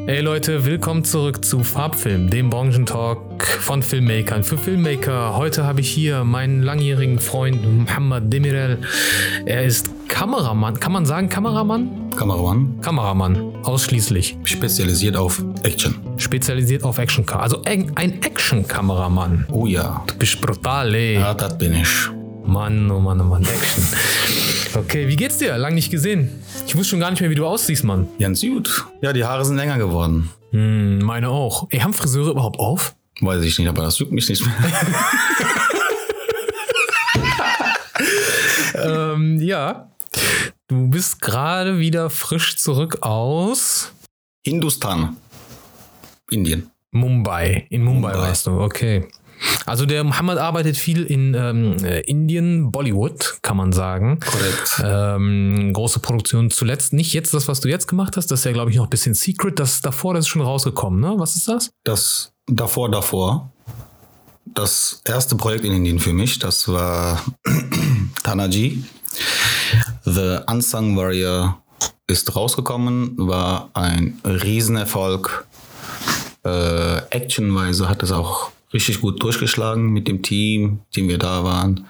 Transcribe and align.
Hey 0.00 0.20
Leute, 0.20 0.64
willkommen 0.66 1.04
zurück 1.04 1.44
zu 1.44 1.62
Farbfilm, 1.62 2.28
dem 2.28 2.50
Branchentalk 2.50 3.46
von 3.46 3.80
Filmmakern 3.80 4.42
für 4.42 4.58
Filmmaker. 4.58 5.36
Heute 5.36 5.64
habe 5.64 5.80
ich 5.80 5.88
hier 5.88 6.24
meinen 6.24 6.62
langjährigen 6.62 7.20
Freund 7.20 7.64
Muhammad 7.64 8.30
Demirel. 8.30 8.78
Er 9.46 9.64
ist 9.64 9.88
Kameramann. 10.08 10.80
Kann 10.80 10.90
man 10.92 11.06
sagen 11.06 11.28
Kameramann? 11.28 12.10
Kameramann, 12.16 12.80
Kameramann, 12.80 13.54
ausschließlich. 13.62 14.36
spezialisiert 14.44 15.16
auf 15.16 15.42
Action. 15.62 15.94
Spezialisiert 16.18 16.82
auf 16.82 16.98
Action. 16.98 17.26
Also 17.28 17.62
ein 17.64 17.92
ein 17.96 18.20
Action-Kameramann. 18.20 19.46
Oh 19.50 19.66
ja, 19.66 20.02
Du 20.08 20.14
bist 20.18 20.40
brutal, 20.40 20.92
ey. 20.94 21.14
ja, 21.14 21.32
das 21.34 21.56
bin 21.56 21.72
ich. 21.72 21.88
Mann, 22.46 22.90
oh 22.90 23.00
Mann, 23.00 23.20
oh 23.20 23.24
Mann, 23.24 23.42
Action. 23.42 23.84
Okay, 24.76 25.08
wie 25.08 25.16
geht's 25.16 25.38
dir? 25.38 25.56
Lang 25.56 25.74
nicht 25.74 25.90
gesehen. 25.90 26.30
Ich 26.66 26.74
wusste 26.76 26.90
schon 26.90 27.00
gar 27.00 27.10
nicht 27.10 27.20
mehr, 27.20 27.30
wie 27.30 27.34
du 27.34 27.46
aussiehst, 27.46 27.84
Mann. 27.84 28.08
Ganz 28.18 28.40
gut. 28.40 28.84
Ja, 29.00 29.12
die 29.12 29.24
Haare 29.24 29.44
sind 29.44 29.56
länger 29.56 29.78
geworden. 29.78 30.30
Hm, 30.50 30.98
meine 30.98 31.30
auch. 31.30 31.68
Ey, 31.70 31.80
haben 31.80 31.94
Friseure 31.94 32.30
überhaupt 32.30 32.58
auf? 32.58 32.94
Weiß 33.20 33.42
ich 33.42 33.58
nicht, 33.58 33.68
aber 33.68 33.82
das 33.82 33.98
juckt 33.98 34.12
mich 34.12 34.28
nicht 34.28 34.44
mehr. 34.44 34.54
ähm, 39.14 39.40
ja. 39.40 39.90
Du 40.68 40.88
bist 40.88 41.20
gerade 41.20 41.78
wieder 41.78 42.10
frisch 42.10 42.56
zurück 42.56 42.98
aus 43.02 43.92
Hindustan. 44.44 45.16
Indien. 46.30 46.70
Mumbai. 46.90 47.66
In 47.70 47.84
Mumbai, 47.84 48.12
Mumbai. 48.12 48.28
warst 48.28 48.46
du, 48.46 48.60
okay. 48.60 49.08
Also 49.66 49.86
der 49.86 50.04
Mohammed 50.04 50.38
arbeitet 50.38 50.76
viel 50.76 51.04
in 51.04 51.34
ähm, 51.34 51.76
äh, 51.84 52.00
Indien, 52.00 52.70
Bollywood, 52.70 53.38
kann 53.42 53.56
man 53.56 53.72
sagen. 53.72 54.20
Korrekt. 54.20 54.82
Ähm, 54.84 55.72
große 55.72 56.00
Produktion 56.00 56.50
zuletzt. 56.50 56.92
Nicht 56.92 57.12
jetzt 57.12 57.34
das, 57.34 57.48
was 57.48 57.60
du 57.60 57.68
jetzt 57.68 57.88
gemacht 57.88 58.16
hast. 58.16 58.30
Das 58.30 58.40
ist 58.40 58.44
ja, 58.44 58.52
glaube 58.52 58.70
ich, 58.70 58.76
noch 58.76 58.84
ein 58.84 58.90
bisschen 58.90 59.14
Secret. 59.14 59.58
Das 59.58 59.80
davor, 59.80 60.14
das 60.14 60.26
ist 60.26 60.28
schon 60.28 60.42
rausgekommen, 60.42 61.00
ne? 61.00 61.14
Was 61.16 61.36
ist 61.36 61.48
das? 61.48 61.70
Das 61.84 62.32
davor, 62.46 62.90
davor. 62.90 63.50
Das 64.46 65.00
erste 65.04 65.36
Projekt 65.36 65.64
in 65.64 65.72
Indien 65.72 65.98
für 65.98 66.12
mich, 66.12 66.38
das 66.38 66.68
war 66.68 67.24
Tanaji. 68.22 68.84
The 70.04 70.40
Unsung 70.46 70.96
Warrior 70.96 71.62
ist 72.06 72.36
rausgekommen, 72.36 73.14
war 73.16 73.70
ein 73.74 74.20
Riesenerfolg. 74.24 75.46
Äh, 76.44 76.98
actionweise 77.08 77.88
hat 77.88 78.02
es 78.02 78.12
auch 78.12 78.50
richtig 78.74 79.00
gut 79.00 79.22
durchgeschlagen 79.22 79.90
mit 79.90 80.08
dem 80.08 80.22
Team, 80.22 80.80
dem 80.96 81.08
wir 81.08 81.18
da 81.18 81.44
waren, 81.44 81.86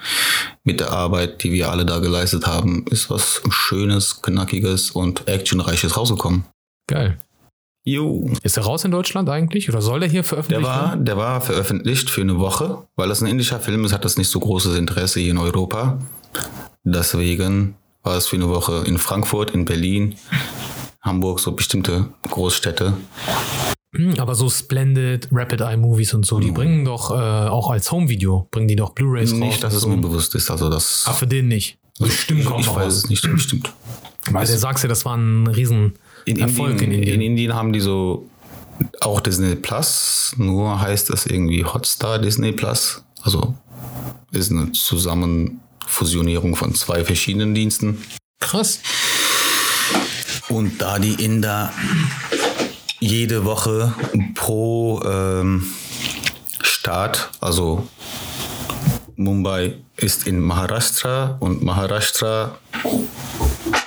mit 0.63 0.81
der 0.81 0.91
Arbeit, 0.93 1.43
die 1.43 1.51
wir 1.51 1.71
alle 1.71 1.85
da 1.87 1.99
geleistet 1.99 2.47
haben. 2.47 2.85
Ist 2.91 3.11
was 3.11 3.43
Schönes, 3.49 4.23
Knackiges 4.23 4.91
und 4.91 5.27
Actionreiches 5.27 5.97
rausgekommen. 5.97 6.45
Geil. 6.87 7.19
Jo. 7.87 8.31
Ist 8.43 8.57
er 8.57 8.65
raus 8.65 8.85
in 8.85 8.91
Deutschland 8.91 9.29
eigentlich? 9.29 9.69
Oder 9.69 9.83
soll 9.83 10.01
der 10.01 10.09
hier 10.09 10.25
veröffentlicht 10.25 10.63
Der 10.63 10.69
war, 10.71 10.89
werden? 10.91 11.05
der 11.05 11.17
war 11.17 11.41
veröffentlicht 11.41 12.09
für 12.09 12.23
eine 12.23 12.39
Woche, 12.39 12.87
weil 12.97 13.09
das 13.09 13.21
ein 13.21 13.27
indischer 13.27 13.61
Film 13.61 13.85
ist, 13.85 13.93
hat 13.93 14.05
das 14.05 14.17
nicht 14.17 14.31
so 14.31 14.41
großes 14.41 14.77
Interesse 14.77 15.21
hier 15.21 15.33
in 15.33 15.39
Europa. 15.39 15.99
Deswegen 16.83 17.75
war 18.03 18.17
es 18.17 18.27
für 18.27 18.37
eine 18.37 18.49
Woche 18.49 18.85
in 18.87 18.99
Frankfurt, 18.99 19.51
in 19.51 19.65
Berlin, 19.65 20.17
Hamburg, 21.03 21.41
so 21.41 21.53
bestimmte 21.53 22.09
Großstädte. 22.31 22.95
Hm, 23.95 24.15
Aber 24.19 24.35
so 24.35 24.49
Splendid, 24.51 25.29
Rapid 25.31 25.61
Eye 25.61 25.77
Movies 25.77 26.15
und 26.15 26.27
so, 26.27 26.41
die 26.41 26.51
bringen 26.51 26.85
doch 26.85 27.11
äh, 27.11 27.15
auch 27.15 27.71
als 27.71 27.91
Home-Video, 27.93 28.49
bringen 28.51 28.69
die 28.69 28.77
doch 28.77 28.91
Blu-Rays 28.91 29.33
raus. 29.33 29.39
Nicht, 29.39 29.63
dass 29.63 29.75
es 29.75 29.83
so. 29.83 29.89
mir 29.89 29.97
bewusst 29.99 30.35
ist. 30.35 30.51
Also 30.51 30.69
das. 30.69 31.05
Ah, 31.07 31.13
für 31.13 31.27
den 31.27 31.49
nicht. 31.49 31.79
Bestimmt 31.99 32.45
kommt 32.45 32.61
ich 32.61 32.69
weiß 32.69 32.87
was. 32.87 32.95
es 32.97 33.09
nicht, 33.09 33.23
bestimmt. 33.31 33.73
Weil 34.31 34.47
der 34.47 34.59
sagst 34.59 34.83
ja, 34.83 34.89
das 34.89 35.05
war 35.05 35.17
ein 35.17 35.47
riesen 35.47 35.93
In 36.25 36.39
Erfolg 36.39 36.73
Indien, 36.73 36.91
in 36.91 36.99
Indien. 36.99 37.15
in 37.15 37.21
Indien 37.21 37.55
haben 37.55 37.73
die 37.73 37.81
so 37.81 38.29
auch 39.01 39.21
Disney 39.21 39.55
Plus, 39.55 40.35
nur 40.37 40.81
heißt 40.81 41.11
das 41.11 41.27
irgendwie 41.27 41.65
Hotstar 41.65 42.19
Disney 42.19 42.51
Plus. 42.53 43.05
Also 43.23 43.55
ist 44.33 44.51
eine 44.51 44.73
Zusammenfusionierung 44.73 46.57
von 46.57 46.75
zwei 46.75 47.05
verschiedenen 47.05 47.55
Diensten. 47.55 48.03
Krass. 48.41 48.81
Und 50.49 50.83
da 50.83 50.99
die 50.99 51.23
Inder 51.25 51.73
jede 53.01 53.45
Woche 53.45 53.93
pro 54.35 55.01
ähm, 55.05 55.65
Staat, 56.63 57.31
also 57.41 57.87
Mumbai 59.17 59.75
ist 59.97 60.27
in 60.27 60.41
Maharashtra 60.41 61.37
und 61.41 61.63
Maharashtra 61.63 62.59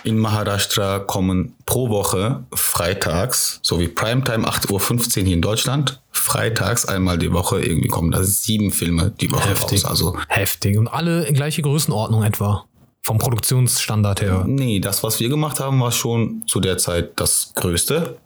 in 0.03 0.17
Maharashtra 0.17 0.99
kommen 0.99 1.53
pro 1.65 1.89
Woche 1.89 2.45
freitags, 2.53 3.59
so 3.61 3.79
wie 3.79 3.89
Primetime 3.89 4.47
8.15 4.47 5.19
Uhr 5.19 5.25
hier 5.25 5.33
in 5.33 5.41
Deutschland, 5.41 6.01
freitags 6.11 6.85
einmal 6.85 7.17
die 7.17 7.33
Woche 7.33 7.61
irgendwie 7.61 7.89
kommen 7.89 8.11
da 8.11 8.23
sieben 8.23 8.71
Filme 8.71 9.11
die 9.19 9.29
Woche 9.31 9.49
Heftig. 9.49 9.83
raus. 9.83 9.91
Also 9.91 10.17
Heftig. 10.29 10.77
Und 10.77 10.87
alle 10.87 11.25
in 11.25 11.35
gleiche 11.35 11.61
Größenordnung 11.61 12.23
etwa. 12.23 12.65
Vom 13.03 13.17
Produktionsstandard 13.17 14.21
her. 14.21 14.43
Nee, 14.45 14.79
das, 14.81 15.01
was 15.03 15.19
wir 15.19 15.29
gemacht 15.29 15.59
haben, 15.61 15.79
war 15.79 15.91
schon 15.93 16.43
zu 16.47 16.59
der 16.59 16.77
Zeit 16.77 17.11
das 17.15 17.51
Größte, 17.55 18.17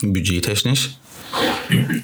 budgettechnisch. 0.00 0.96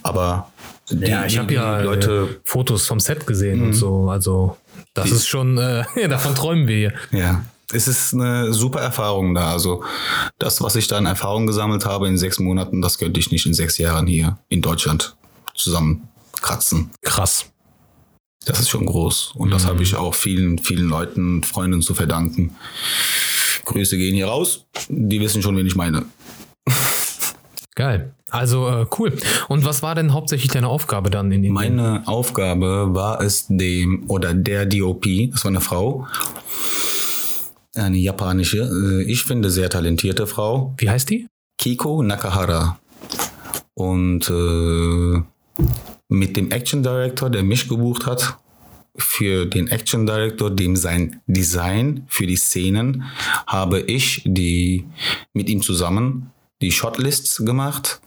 Aber 0.03 0.51
die, 0.91 1.07
Ja, 1.07 1.25
ich 1.25 1.35
die- 1.35 1.39
habe 1.39 1.55
ja 1.55 1.79
die 1.79 1.85
Leute 1.85 2.11
Mhm. 2.23 2.37
Fotos 2.45 2.87
vom 2.87 2.99
Set 3.01 3.27
gesehen 3.27 3.63
und 3.63 3.73
so. 3.75 4.11
Also, 4.11 4.57
das 4.95 5.11
ist 5.11 5.27
schon, 5.29 5.59
äh, 5.59 5.85
davon 6.09 6.35
träumen 6.35 6.67
wir 6.67 6.77
hier. 6.77 7.19
ja, 7.19 7.45
es 7.73 7.87
ist 7.89 8.13
eine 8.15 8.53
super 8.53 8.81
Erfahrung 8.81 9.35
da. 9.35 9.53
Also 9.53 9.85
das, 10.39 10.61
was 10.61 10.75
ich 10.77 10.89
da 10.89 10.99
in 10.99 11.07
Erfahrung 11.07 11.47
gesammelt 11.47 11.87
habe 11.87 12.09
in 12.09 12.19
sechs 12.19 12.39
Monaten, 12.39 12.83
das 12.83 12.99
könnte 12.99 13.21
ich 13.21 13.31
nicht 13.31 13.47
in 13.47 13.55
sechs 13.55 13.79
Jahren 13.79 14.07
hier 14.07 14.39
in 14.49 14.61
Deutschland 14.61 15.15
zusammenkratzen. 15.55 16.91
Krass. 17.03 17.47
Das 18.47 18.61
ist 18.61 18.69
schon 18.69 18.87
groß. 18.87 19.33
Und 19.37 19.51
das 19.51 19.67
habe 19.67 19.83
ich 19.83 19.95
auch 19.95 20.15
vielen, 20.15 20.59
vielen 20.59 20.89
Leuten, 20.89 21.43
Freunden 21.45 21.83
zu 21.83 21.95
verdanken. 21.95 22.55
Grüße 23.65 23.97
gehen 23.97 24.15
hier 24.15 24.27
raus. 24.27 24.67
Die 24.89 25.21
wissen 25.21 25.43
schon, 25.43 25.57
wen 25.57 25.67
ich 25.67 25.77
meine. 25.77 26.05
Geil. 27.75 28.15
Also, 28.29 28.69
äh, 28.69 28.87
cool. 28.99 29.17
Und 29.49 29.65
was 29.65 29.83
war 29.83 29.95
denn 29.95 30.13
hauptsächlich 30.13 30.51
deine 30.51 30.69
Aufgabe 30.69 31.11
dann 31.11 31.27
in 31.27 31.45
Indien? 31.45 31.55
Meine 31.55 32.03
Aufgabe 32.07 32.95
war 32.95 33.21
es, 33.21 33.47
dem 33.49 34.05
oder 34.09 34.35
der 34.35 34.67
DOP, 34.67 35.07
das 35.31 35.45
war 35.45 35.51
eine 35.51 35.61
Frau, 35.61 36.07
eine 37.75 37.99
japanische, 37.99 38.59
äh, 38.59 39.03
ich 39.03 39.25
finde 39.25 39.51
sehr 39.51 39.71
talentierte 39.71 40.27
Frau, 40.27 40.75
Wie 40.79 40.91
heißt 40.91 41.11
die? 41.11 41.29
Kiko 41.59 42.03
Nakahara. 42.03 42.79
Und 43.75 44.29
äh, 44.31 45.23
mit 46.13 46.37
dem 46.37 46.51
Action 46.51 46.83
Director, 46.83 47.31
der 47.31 47.43
mich 47.43 47.69
gebucht 47.69 48.07
hat, 48.07 48.39
für 48.97 49.47
den 49.47 49.69
Action 49.69 50.05
Director, 50.05 50.51
dem 50.51 50.77
sein 50.77 51.23
Design 51.27 52.05
für 52.09 52.27
die 52.27 52.37
Szenen, 52.37 53.05
habe 53.47 53.81
ich 53.81 54.23
die 54.27 54.85
mit 55.33 55.49
ihm 55.49 55.63
zusammen 55.63 56.31
die 56.61 56.71
Shotlists 56.71 57.39
gemacht, 57.39 58.01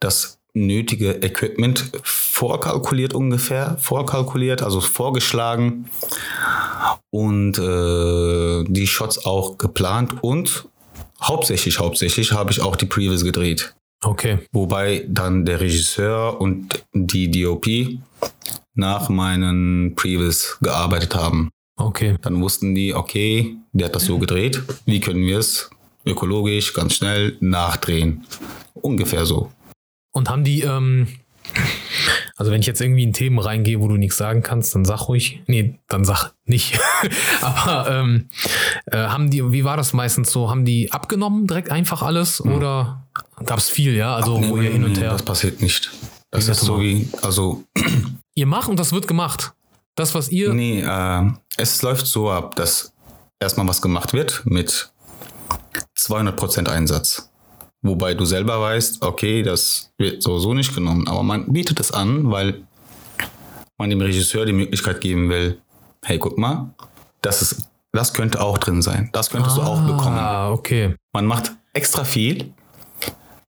das 0.00 0.38
nötige 0.54 1.22
Equipment 1.22 1.90
vorkalkuliert 2.02 3.12
ungefähr, 3.12 3.76
vorkalkuliert, 3.78 4.62
also 4.62 4.80
vorgeschlagen 4.80 5.90
und 7.10 7.58
äh, 7.58 8.64
die 8.66 8.86
Shots 8.86 9.26
auch 9.26 9.58
geplant 9.58 10.14
und 10.22 10.66
hauptsächlich, 11.22 11.78
hauptsächlich 11.78 12.32
habe 12.32 12.50
ich 12.50 12.62
auch 12.62 12.76
die 12.76 12.86
Previews 12.86 13.22
gedreht. 13.22 13.74
Okay. 14.02 14.38
Wobei 14.52 15.04
dann 15.08 15.44
der 15.44 15.60
Regisseur 15.60 16.40
und 16.40 16.84
die 16.92 17.30
DOP 17.30 17.66
nach 18.74 19.08
meinen 19.08 19.94
Previews 19.96 20.58
gearbeitet 20.60 21.14
haben. 21.14 21.50
Okay. 21.76 22.16
Dann 22.22 22.40
wussten 22.40 22.74
die, 22.74 22.94
okay, 22.94 23.56
der 23.72 23.86
hat 23.86 23.96
das 23.96 24.04
so 24.04 24.18
gedreht, 24.18 24.62
wie 24.84 25.00
können 25.00 25.26
wir 25.26 25.38
es 25.38 25.70
ökologisch 26.04 26.72
ganz 26.74 26.94
schnell 26.94 27.36
nachdrehen. 27.40 28.24
Ungefähr 28.74 29.26
so. 29.26 29.52
Und 30.12 30.30
haben 30.30 30.44
die, 30.44 30.62
ähm, 30.62 31.08
also 32.38 32.52
wenn 32.52 32.60
ich 32.60 32.66
jetzt 32.66 32.80
irgendwie 32.80 33.02
in 33.02 33.12
Themen 33.12 33.40
reingehe, 33.40 33.80
wo 33.80 33.88
du 33.88 33.96
nichts 33.96 34.16
sagen 34.16 34.42
kannst, 34.42 34.72
dann 34.74 34.84
sag 34.84 35.08
ruhig. 35.08 35.42
Nee, 35.48 35.80
dann 35.88 36.04
sag 36.04 36.32
nicht. 36.44 36.78
Aber 37.42 37.90
ähm, 37.90 38.28
äh, 38.86 38.96
haben 38.96 39.28
die, 39.28 39.50
wie 39.50 39.64
war 39.64 39.76
das 39.76 39.92
meistens 39.92 40.30
so? 40.30 40.48
Haben 40.48 40.64
die 40.64 40.92
abgenommen 40.92 41.48
direkt 41.48 41.70
einfach 41.70 42.02
alles 42.02 42.40
oder 42.40 43.08
gab 43.44 43.58
es 43.58 43.68
viel, 43.68 43.94
ja? 43.96 44.14
Also 44.14 44.40
wo 44.48 44.56
ihr 44.58 44.70
hin 44.70 44.84
und 44.84 44.98
her. 45.00 45.10
Das 45.10 45.22
passiert 45.22 45.60
nicht. 45.60 45.90
Das 46.30 46.46
Wie 46.46 46.50
ist 46.52 46.60
so 46.60 46.80
wie, 46.80 47.08
also, 47.22 47.64
Ihr 48.34 48.46
macht 48.46 48.68
und 48.68 48.78
das 48.78 48.92
wird 48.92 49.08
gemacht. 49.08 49.52
Das, 49.96 50.14
was 50.14 50.28
ihr. 50.28 50.54
nee, 50.54 50.80
äh, 50.80 51.30
es 51.56 51.82
läuft 51.82 52.06
so 52.06 52.30
ab, 52.30 52.54
dass 52.54 52.92
erstmal 53.40 53.66
was 53.66 53.82
gemacht 53.82 54.12
wird 54.12 54.42
mit 54.44 54.92
200% 55.96 56.68
Einsatz. 56.68 57.27
Wobei 57.82 58.14
du 58.14 58.24
selber 58.24 58.60
weißt, 58.60 59.02
okay, 59.02 59.42
das 59.42 59.92
wird 59.98 60.22
sowieso 60.22 60.52
nicht 60.52 60.74
genommen, 60.74 61.06
aber 61.06 61.22
man 61.22 61.52
bietet 61.52 61.78
es 61.78 61.92
an, 61.92 62.30
weil 62.30 62.66
man 63.78 63.90
dem 63.90 64.00
Regisseur 64.00 64.44
die 64.46 64.52
Möglichkeit 64.52 65.00
geben 65.00 65.28
will, 65.28 65.60
hey, 66.04 66.18
guck 66.18 66.36
mal, 66.38 66.74
das, 67.22 67.42
ist, 67.42 67.68
das 67.92 68.12
könnte 68.12 68.40
auch 68.40 68.58
drin 68.58 68.82
sein, 68.82 69.10
das 69.12 69.30
könntest 69.30 69.56
du 69.56 69.62
auch 69.62 69.80
bekommen. 69.82 70.18
Ah, 70.18 70.50
okay. 70.50 70.96
Man 71.12 71.26
macht 71.26 71.52
extra 71.72 72.02
viel, 72.02 72.52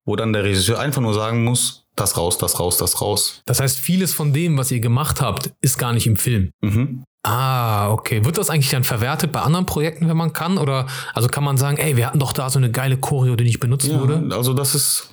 wo 0.04 0.14
dann 0.14 0.32
der 0.32 0.44
Regisseur 0.44 0.78
einfach 0.78 1.02
nur 1.02 1.14
sagen 1.14 1.42
muss, 1.42 1.86
das 1.96 2.16
raus, 2.16 2.38
das 2.38 2.58
raus, 2.60 2.78
das 2.78 3.00
raus. 3.00 3.42
Das 3.46 3.60
heißt, 3.60 3.78
vieles 3.78 4.14
von 4.14 4.32
dem, 4.32 4.56
was 4.56 4.70
ihr 4.70 4.80
gemacht 4.80 5.20
habt, 5.20 5.52
ist 5.60 5.76
gar 5.76 5.92
nicht 5.92 6.06
im 6.06 6.16
Film. 6.16 6.52
Mhm. 6.62 7.04
Ah, 7.22 7.90
okay. 7.90 8.24
Wird 8.24 8.38
das 8.38 8.48
eigentlich 8.48 8.70
dann 8.70 8.84
verwertet 8.84 9.30
bei 9.30 9.40
anderen 9.40 9.66
Projekten, 9.66 10.08
wenn 10.08 10.16
man 10.16 10.32
kann? 10.32 10.56
Oder 10.56 10.86
also 11.14 11.28
kann 11.28 11.44
man 11.44 11.58
sagen, 11.58 11.76
ey, 11.76 11.96
wir 11.96 12.06
hatten 12.06 12.18
doch 12.18 12.32
da 12.32 12.48
so 12.48 12.58
eine 12.58 12.70
geile 12.70 12.96
Choreo, 12.96 13.36
die 13.36 13.44
nicht 13.44 13.60
benutzt 13.60 13.86
Ja, 13.88 14.00
wurde? 14.00 14.22
also 14.34 14.54
das 14.54 14.74
ist. 14.74 15.10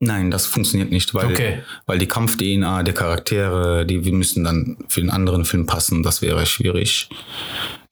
Nein, 0.00 0.30
das 0.30 0.46
funktioniert 0.46 0.90
nicht, 0.90 1.14
weil, 1.14 1.26
Okay. 1.26 1.62
weil 1.86 1.98
die 1.98 2.08
Kampf-DNA 2.08 2.82
der 2.82 2.94
Charaktere, 2.94 3.86
die 3.86 3.98
müssen 4.12 4.44
dann 4.44 4.76
für 4.88 5.00
den 5.00 5.10
anderen 5.10 5.44
Film 5.44 5.66
passen. 5.66 6.02
Das 6.02 6.20
wäre 6.20 6.44
schwierig. 6.46 7.08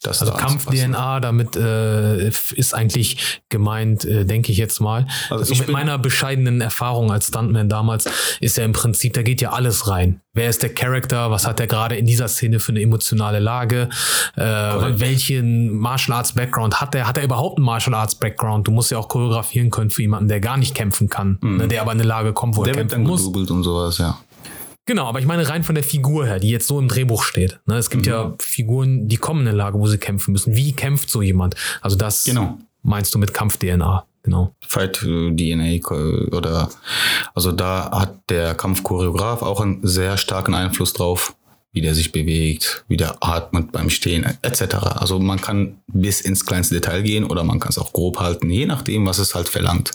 Das 0.03 0.21
Also. 0.21 0.33
Kampf-DNA, 0.35 1.21
damit 1.21 1.57
äh, 1.57 2.29
ist 2.29 2.75
eigentlich 2.75 3.41
gemeint, 3.49 4.05
äh, 4.05 4.25
denke 4.25 4.51
ich 4.53 4.59
jetzt 4.59 4.81
mal. 4.81 5.07
Also 5.31 5.53
ich 5.53 5.61
mit 5.61 5.69
meiner 5.69 5.97
bescheidenen 5.99 6.61
Erfahrung 6.61 7.13
als 7.13 7.29
Stuntman 7.29 7.69
damals 7.69 8.07
ist 8.41 8.57
ja 8.57 8.65
im 8.65 8.73
Prinzip, 8.73 9.15
da 9.15 9.23
geht 9.23 9.41
ja 9.41 9.51
alles 9.53 9.89
rein. 9.89 10.21
Wer 10.35 10.49
ist 10.49 10.63
der 10.63 10.73
Charakter? 10.75 11.31
Was 11.31 11.47
hat 11.47 11.61
er 11.61 11.67
gerade 11.67 11.95
in 11.97 12.07
dieser 12.07 12.27
Szene 12.27 12.59
für 12.59 12.73
eine 12.73 12.81
emotionale 12.81 13.39
Lage? 13.39 13.91
Äh, 14.37 14.43
welchen 14.43 15.77
Martial 15.77 16.17
Arts 16.17 16.33
Background 16.33 16.81
hat 16.81 16.95
er? 16.95 17.07
Hat 17.07 17.19
er 17.19 17.25
überhaupt 17.25 17.59
einen 17.59 17.67
Martial 17.67 17.95
Arts 17.95 18.15
Background? 18.15 18.67
Du 18.67 18.73
musst 18.73 18.91
ja 18.91 18.99
auch 18.99 19.09
choreografieren 19.09 19.71
können 19.71 19.91
für 19.91 20.03
jemanden, 20.03 20.29
der 20.29 20.41
gar 20.41 20.57
nicht 20.57 20.75
kämpfen 20.75 21.09
kann, 21.09 21.39
ne, 21.43 21.69
der 21.69 21.83
aber 21.83 21.93
in 21.93 21.99
eine 22.01 22.09
Lage 22.09 22.33
kommt, 22.33 22.57
wo 22.57 22.63
Mhm. 22.63 22.65
Der 22.65 22.75
er 22.75 22.77
wird 22.79 22.91
kämpfen 22.91 23.05
dann 23.05 23.11
muss. 23.13 23.21
gedoubelt 23.21 23.51
und 23.51 23.63
sowas, 23.63 23.99
ja. 23.99 24.19
Genau, 24.87 25.07
aber 25.07 25.21
ich 25.21 25.27
meine 25.27 25.49
rein 25.49 25.63
von 25.63 25.75
der 25.77 25.85
Figur 25.85 26.27
her, 26.27 26.41
die 26.41 26.49
jetzt 26.51 26.67
so 26.67 26.79
im 26.81 26.89
Drehbuch 26.89 27.23
steht. 27.23 27.61
Ne? 27.67 27.77
Es 27.77 27.89
gibt 27.89 28.07
Mhm. 28.07 28.13
ja 28.13 28.35
Figuren, 28.41 29.07
die 29.09 29.17
kommen 29.17 29.43
in 29.43 29.49
eine 29.49 29.57
Lage, 29.57 29.79
wo 29.79 29.87
sie 29.87 29.99
kämpfen 29.99 30.33
müssen. 30.33 30.57
Wie 30.57 30.73
kämpft 30.73 31.09
so 31.09 31.23
jemand? 31.23 31.55
Also 31.81 31.97
das 31.97 32.25
Genau. 32.25 32.59
meinst 32.83 33.15
du 33.15 33.19
mit 33.19 33.33
Kampf-DNA. 33.33 34.05
Genau. 34.25 34.55
Fight 34.67 35.03
äh, 35.03 35.31
DNA 35.35 35.79
ko- 35.81 36.29
oder 36.37 36.71
also 37.35 37.51
da 37.51 37.91
hat 37.93 38.19
der 38.31 38.55
Kampfchoreograf 38.55 39.43
auch 39.43 39.61
einen 39.61 39.81
sehr 39.87 40.17
starken 40.17 40.55
Einfluss 40.55 40.93
drauf, 40.93 41.35
wie 41.73 41.81
der 41.81 41.95
sich 41.97 42.13
bewegt, 42.13 42.85
wie 42.87 42.97
der 42.97 43.17
atmet 43.21 43.73
beim 43.73 43.91
Stehen 43.91 44.25
etc. 44.43 44.75
Also 44.77 45.19
man 45.19 45.41
kann 45.41 45.79
bis 45.89 46.21
ins 46.21 46.47
kleinste 46.47 46.75
Detail 46.77 47.03
gehen 47.03 47.25
oder 47.25 47.43
man 47.43 47.59
kann 47.59 47.71
es 47.71 47.79
auch 47.79 47.93
grob 47.93 48.21
halten, 48.21 48.49
je 48.51 48.67
nachdem, 48.67 49.07
was 49.07 49.19
es 49.19 49.35
halt 49.35 49.49
verlangt. 49.49 49.91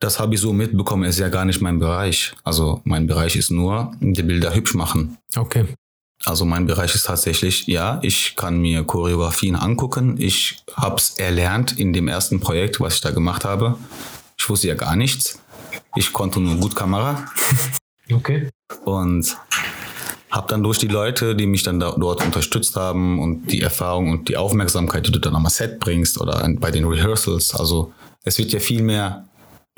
Das 0.00 0.20
habe 0.20 0.34
ich 0.34 0.40
so 0.40 0.52
mitbekommen, 0.52 1.04
ist 1.04 1.18
ja 1.18 1.28
gar 1.28 1.44
nicht 1.44 1.60
mein 1.60 1.78
Bereich. 1.80 2.32
Also 2.44 2.80
mein 2.84 3.06
Bereich 3.06 3.34
ist 3.36 3.50
nur 3.50 3.92
die 4.00 4.22
Bilder 4.22 4.54
hübsch 4.54 4.74
machen. 4.74 5.18
Okay. 5.36 5.66
Also 6.24 6.44
mein 6.44 6.66
Bereich 6.66 6.94
ist 6.94 7.06
tatsächlich, 7.06 7.66
ja, 7.66 7.98
ich 8.02 8.34
kann 8.36 8.60
mir 8.60 8.84
Choreografien 8.84 9.56
angucken. 9.56 10.16
Ich 10.18 10.62
habe 10.74 10.96
es 10.96 11.10
erlernt 11.18 11.78
in 11.78 11.92
dem 11.92 12.08
ersten 12.08 12.40
Projekt, 12.40 12.80
was 12.80 12.94
ich 12.96 13.00
da 13.00 13.10
gemacht 13.10 13.44
habe. 13.44 13.76
Ich 14.36 14.48
wusste 14.48 14.68
ja 14.68 14.74
gar 14.74 14.96
nichts. 14.96 15.40
Ich 15.96 16.12
konnte 16.12 16.40
nur 16.40 16.56
gut 16.56 16.76
Kamera 16.76 17.24
Okay. 18.12 18.48
und 18.84 19.36
habe 20.30 20.46
dann 20.48 20.62
durch 20.62 20.78
die 20.78 20.88
Leute, 20.88 21.34
die 21.34 21.46
mich 21.46 21.62
dann 21.62 21.80
da, 21.80 21.94
dort 21.98 22.24
unterstützt 22.24 22.76
haben 22.76 23.18
und 23.20 23.46
die 23.50 23.62
Erfahrung 23.62 24.10
und 24.10 24.28
die 24.28 24.36
Aufmerksamkeit, 24.36 25.06
die 25.06 25.12
du 25.12 25.18
dann 25.18 25.34
am 25.34 25.46
Set 25.46 25.80
bringst 25.80 26.20
oder 26.20 26.48
bei 26.58 26.70
den 26.70 26.84
Rehearsals, 26.84 27.54
also 27.54 27.92
es 28.24 28.38
wird 28.38 28.52
ja 28.52 28.60
viel 28.60 28.82
mehr, 28.82 29.26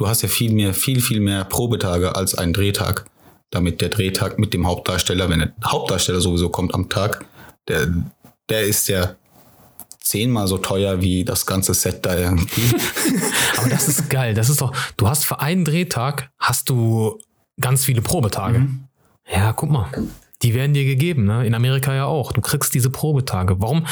du 0.01 0.09
hast 0.09 0.23
ja 0.23 0.29
viel 0.29 0.51
mehr, 0.53 0.73
viel, 0.73 1.03
viel 1.03 1.21
mehr 1.21 1.45
Probetage 1.45 2.17
als 2.17 2.35
ein 2.35 2.55
Drehtag. 2.55 3.05
Damit 3.51 3.83
der 3.83 3.91
Drehtag 3.91 4.39
mit 4.39 4.55
dem 4.55 4.67
Hauptdarsteller, 4.67 5.29
wenn 5.29 5.41
der 5.41 5.53
Hauptdarsteller 5.63 6.21
sowieso 6.21 6.49
kommt 6.49 6.73
am 6.73 6.89
Tag, 6.89 7.25
der, 7.69 7.93
der 8.49 8.63
ist 8.63 8.89
ja 8.89 9.17
zehnmal 10.01 10.49
so 10.49 10.57
teuer 10.57 11.03
wie 11.03 11.25
das 11.25 11.45
ganze 11.45 11.75
Set 11.75 12.07
da 12.07 12.17
irgendwie. 12.17 12.63
Aber 13.59 13.69
das 13.69 13.89
ist 13.89 14.09
geil. 14.09 14.33
Das 14.33 14.49
ist 14.49 14.63
doch, 14.63 14.73
du 14.97 15.07
hast 15.07 15.25
für 15.27 15.41
einen 15.41 15.67
Drehtag 15.67 16.31
hast 16.39 16.71
du 16.71 17.19
ganz 17.61 17.85
viele 17.85 18.01
Probetage. 18.01 18.61
Mhm. 18.61 18.85
Ja, 19.31 19.53
guck 19.53 19.71
mal. 19.71 19.91
Die 20.41 20.55
werden 20.55 20.73
dir 20.73 20.87
gegeben, 20.87 21.27
ne? 21.27 21.47
In 21.47 21.55
Amerika 21.55 21.95
ja 21.95 22.07
auch. 22.07 22.33
Du 22.33 22.41
kriegst 22.41 22.73
diese 22.73 22.89
Probetage. 22.89 23.61
Warum? 23.61 23.87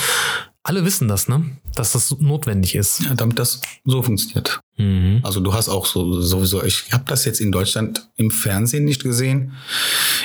Alle 0.62 0.86
wissen 0.86 1.06
das, 1.06 1.28
ne? 1.28 1.44
Dass 1.74 1.92
das 1.92 2.18
notwendig 2.18 2.74
ist. 2.74 3.00
ja, 3.00 3.14
damit 3.14 3.38
das 3.38 3.60
so 3.84 4.02
funktioniert. 4.02 4.60
Mhm. 4.78 5.20
Also 5.22 5.40
du 5.40 5.52
hast 5.52 5.68
auch 5.68 5.86
so 5.86 6.20
sowieso, 6.22 6.64
ich 6.64 6.92
habe 6.92 7.04
das 7.06 7.24
jetzt 7.24 7.40
in 7.40 7.52
Deutschland 7.52 8.08
im 8.16 8.30
Fernsehen 8.30 8.84
nicht 8.84 9.02
gesehen. 9.02 9.52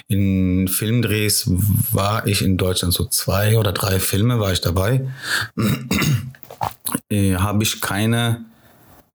In 0.07 0.67
Filmdrehs 0.67 1.50
war 1.91 2.27
ich 2.27 2.41
in 2.41 2.57
Deutschland 2.57 2.94
so 2.94 3.05
zwei 3.05 3.57
oder 3.57 3.71
drei 3.71 4.00
Filme 4.00 4.39
war 4.39 4.53
ich 4.53 4.61
dabei. 4.61 5.07
äh, 7.09 7.35
habe 7.35 7.63
ich 7.63 7.81
keine 7.81 8.45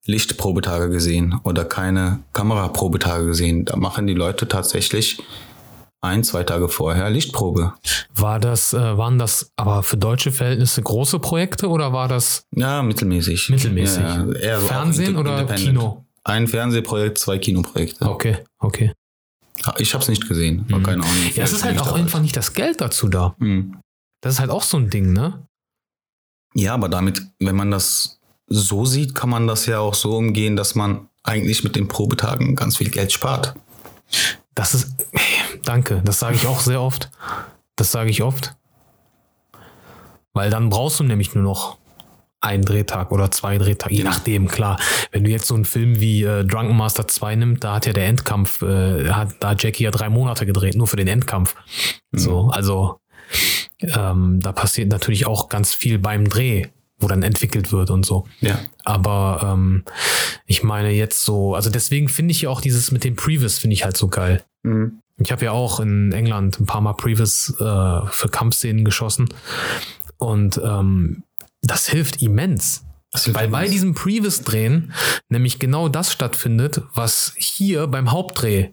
Lichtprobetage 0.05 0.89
gesehen 0.89 1.39
oder 1.45 1.65
keine 1.65 2.21
Kameraprobetage 2.33 3.27
gesehen. 3.27 3.65
Da 3.65 3.77
machen 3.77 4.07
die 4.07 4.15
Leute 4.15 4.49
tatsächlich 4.49 5.23
ein, 6.01 6.23
zwei 6.25 6.45
Tage 6.45 6.69
vorher 6.69 7.11
Lichtprobe. 7.11 7.75
War 8.15 8.39
das, 8.39 8.73
äh, 8.73 8.97
waren 8.97 9.19
das 9.19 9.53
aber 9.57 9.83
für 9.83 9.97
deutsche 9.97 10.31
Verhältnisse 10.33 10.83
große 10.83 11.19
Projekte 11.19 11.69
oder 11.69 11.93
war 11.93 12.09
das 12.09 12.45
Ja, 12.55 12.83
mittelmäßig. 12.83 13.49
Mittelmäßig. 13.49 14.03
Ja, 14.03 14.27
ja, 14.41 14.61
so 14.61 14.67
Fernsehen 14.67 15.17
oder. 15.17 15.45
Kino? 15.47 16.05
Ein 16.25 16.47
Fernsehprojekt, 16.47 17.19
zwei 17.19 17.39
Kinoprojekte. 17.39 18.05
Okay, 18.05 18.39
okay. 18.59 18.93
Ich 19.79 19.93
habe 19.95 20.03
es 20.03 20.09
nicht 20.09 20.29
gesehen. 20.29 20.65
War 20.69 20.81
keine 20.83 21.03
Ahnung. 21.03 21.17
Ja, 21.35 21.43
es 21.43 21.53
ist 21.53 21.65
halt 21.65 21.81
auch 21.81 21.93
einfach 21.93 22.21
nicht 22.21 22.37
das 22.37 22.53
Geld 22.53 22.81
dazu 22.81 23.09
da. 23.09 23.35
Mhm. 23.39 23.77
Das 24.21 24.35
ist 24.35 24.41
halt 24.41 24.51
auch 24.51 24.63
so 24.63 24.77
ein 24.77 24.91
Ding, 24.91 25.13
ne? 25.13 25.47
Ja, 26.55 26.75
aber 26.75 26.89
damit, 26.89 27.23
wenn 27.41 27.57
man 27.57 27.71
das 27.71 28.21
so 28.47 28.85
sieht, 28.85 29.15
kann 29.15 29.31
man 29.31 29.47
das 29.47 29.67
ja 29.67 29.81
auch 29.81 29.95
so 29.95 30.17
umgehen, 30.17 30.57
dass 30.57 30.75
man 30.75 31.09
eigentlich 31.23 31.65
mit 31.65 31.77
den 31.77 31.89
Probetagen 31.89 32.55
ganz 32.57 32.77
viel 32.77 32.91
Geld 32.91 33.13
spart. 33.13 33.55
Das 34.55 34.75
ist, 34.75 34.95
danke, 35.69 36.01
das 36.05 36.19
sage 36.19 36.37
ich 36.37 36.47
auch 36.47 36.61
sehr 36.61 36.81
oft. 36.81 37.11
Das 37.77 37.93
sage 37.93 38.11
ich 38.11 38.23
oft. 38.23 38.57
Weil 40.33 40.51
dann 40.51 40.69
brauchst 40.71 41.01
du 41.01 41.05
nämlich 41.05 41.35
nur 41.35 41.45
noch 41.45 41.79
einen 42.41 42.65
Drehtag 42.65 43.11
oder 43.11 43.31
zwei 43.31 43.59
Drehtage, 43.59 43.95
je 43.95 44.05
nachdem, 44.05 44.47
klar. 44.47 44.79
Wenn 45.11 45.25
du 45.25 45.31
jetzt 45.31 45.47
so 45.47 45.55
einen 45.55 45.65
Film 45.65 46.01
wie 46.01 46.23
äh, 46.23 46.45
Drunken 46.45 46.77
Master 46.77 47.09
2 47.09 47.35
nimmst, 47.35 47.65
da 47.65 47.75
hat 47.75 47.87
ja 47.87 47.93
der 47.93 48.07
Endkampf, 48.07 48.63
äh, 48.63 49.11
hat, 49.11 49.35
da 49.41 49.51
hat 49.51 49.63
Jackie 49.63 49.85
ja 49.85 49.91
drei 49.91 50.09
Monate 50.09 50.47
gedreht, 50.47 50.77
nur 50.77 50.87
für 50.87 50.97
den 50.97 51.09
Endkampf. 51.09 51.57
So, 52.13 52.49
also 52.49 53.01
ähm, 53.81 54.41
da 54.41 54.53
passiert 54.53 54.91
natürlich 54.91 55.27
auch 55.27 55.49
ganz 55.49 55.75
viel 55.75 55.99
beim 55.99 56.29
Dreh, 56.29 56.67
wo 56.99 57.09
dann 57.09 57.23
entwickelt 57.23 57.73
wird 57.73 57.91
und 57.91 58.07
so. 58.07 58.27
Ja. 58.41 58.59
Aber 58.85 59.41
ähm, 59.55 59.85
ich 60.47 60.63
meine 60.63 60.91
jetzt 60.91 61.25
so, 61.25 61.55
also 61.55 61.71
deswegen 61.71 62.09
finde 62.09 62.33
ich 62.33 62.43
ja 62.43 62.51
auch 62.51 62.61
dieses 62.61 62.91
mit 62.91 63.05
dem 63.05 63.17
Previs 63.17 63.59
finde 63.59 63.75
ich 63.75 63.85
halt 63.85 63.97
so 63.97 64.09
geil. 64.09 64.45
Mhm. 64.63 65.01
Ich 65.19 65.33
habe 65.33 65.45
ja 65.45 65.53
auch 65.53 65.81
in 65.81 66.13
England 66.13 66.61
ein 66.61 66.67
paar 66.67 66.81
Mal 66.81 66.95
Previs 66.95 67.55
äh, 67.59 68.01
für 68.11 68.29
Kampfszenen 68.31 68.85
geschossen 68.85 69.29
und 70.19 70.61
ähm, 70.63 71.25
das 71.63 71.89
hilft 71.89 72.23
immens. 72.23 72.85
Das 73.13 73.33
Weil 73.33 73.49
bei 73.49 73.69
diesem 73.69 73.95
Previs-Drehen 73.95 74.93
nämlich 75.29 75.59
genau 75.59 75.89
das 75.89 76.13
stattfindet, 76.13 76.83
was 76.95 77.33
hier 77.37 77.87
beim 77.87 78.13
Hauptdreh 78.13 78.71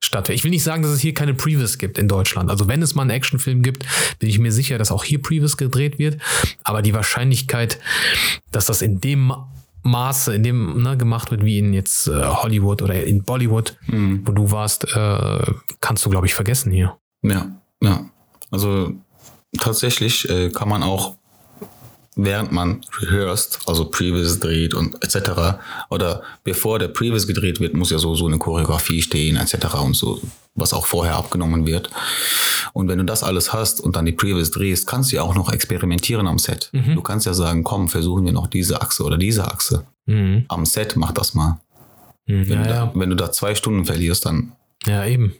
stattfindet. 0.00 0.38
Ich 0.38 0.44
will 0.44 0.50
nicht 0.50 0.62
sagen, 0.62 0.82
dass 0.82 0.92
es 0.92 1.00
hier 1.00 1.14
keine 1.14 1.34
Previs 1.34 1.78
gibt 1.78 1.98
in 1.98 2.08
Deutschland. 2.08 2.50
Also 2.50 2.68
wenn 2.68 2.80
es 2.80 2.94
mal 2.94 3.02
einen 3.02 3.10
Actionfilm 3.10 3.62
gibt, 3.62 3.84
bin 4.18 4.28
ich 4.28 4.38
mir 4.38 4.52
sicher, 4.52 4.78
dass 4.78 4.90
auch 4.90 5.04
hier 5.04 5.20
Previs 5.20 5.56
gedreht 5.56 5.98
wird. 5.98 6.20
Aber 6.64 6.80
die 6.80 6.94
Wahrscheinlichkeit, 6.94 7.78
dass 8.50 8.66
das 8.66 8.82
in 8.82 9.00
dem 9.00 9.32
Maße, 9.86 10.34
in 10.34 10.42
dem 10.42 10.82
ne, 10.82 10.96
gemacht 10.96 11.30
wird, 11.30 11.44
wie 11.44 11.58
in 11.58 11.72
jetzt 11.72 12.08
äh, 12.08 12.22
Hollywood 12.24 12.82
oder 12.82 13.02
in 13.04 13.22
Bollywood, 13.24 13.76
Mhm. 13.86 14.22
wo 14.26 14.32
du 14.32 14.50
warst, 14.50 14.84
äh, 14.94 15.52
kannst 15.80 16.04
du, 16.04 16.10
glaube 16.10 16.26
ich, 16.26 16.34
vergessen 16.34 16.70
hier. 16.72 16.96
Ja, 17.22 17.46
ja. 17.82 18.04
Also 18.50 18.92
tatsächlich 19.58 20.28
äh, 20.28 20.50
kann 20.50 20.68
man 20.68 20.82
auch, 20.82 21.14
während 22.14 22.52
man 22.52 22.80
rehearsed, 23.00 23.60
also 23.66 23.84
Previous 23.86 24.38
dreht 24.40 24.74
und 24.74 25.02
etc. 25.04 25.58
oder 25.90 26.22
bevor 26.44 26.78
der 26.78 26.88
Previous 26.88 27.26
gedreht 27.26 27.60
wird, 27.60 27.74
muss 27.74 27.90
ja 27.90 27.98
so, 27.98 28.14
so 28.14 28.26
eine 28.26 28.38
Choreografie 28.38 29.02
stehen 29.02 29.36
etc. 29.36 29.74
und 29.82 29.94
so, 29.94 30.20
was 30.56 30.72
auch 30.72 30.86
vorher 30.86 31.16
abgenommen 31.16 31.66
wird. 31.66 31.90
Und 32.72 32.88
wenn 32.88 32.98
du 32.98 33.04
das 33.04 33.22
alles 33.22 33.52
hast 33.52 33.80
und 33.80 33.96
dann 33.96 34.04
die 34.04 34.12
Previous 34.12 34.50
drehst, 34.50 34.86
kannst 34.86 35.12
du 35.12 35.16
ja 35.16 35.22
auch 35.22 35.34
noch 35.34 35.52
experimentieren 35.52 36.26
am 36.26 36.38
Set. 36.38 36.70
Du 36.72 37.00
kannst 37.02 37.26
ja 37.26 37.34
sagen, 37.34 37.62
komm, 37.64 37.88
versuchen 37.88 38.24
wir 38.24 38.32
noch 38.32 38.46
diese 38.48 38.80
Achse 38.82 39.04
oder 39.04 39.16
diese 39.18 39.44
Achse. 39.50 39.86
Mhm. 40.06 40.44
Am 40.48 40.66
Set 40.66 40.96
mach 40.96 41.12
das 41.12 41.34
mal. 41.34 41.58
Mhm. 42.26 42.48
Wenn, 42.48 42.58
Ja, 42.58 42.62
du, 42.64 42.68
da, 42.68 42.92
wenn 42.94 43.10
du 43.10 43.16
da 43.16 43.30
zwei 43.32 43.54
Stunden 43.54 43.84
verlierst, 43.84 44.26
dann, 44.26 44.52
ja, 44.84 45.04
eben. 45.06 45.34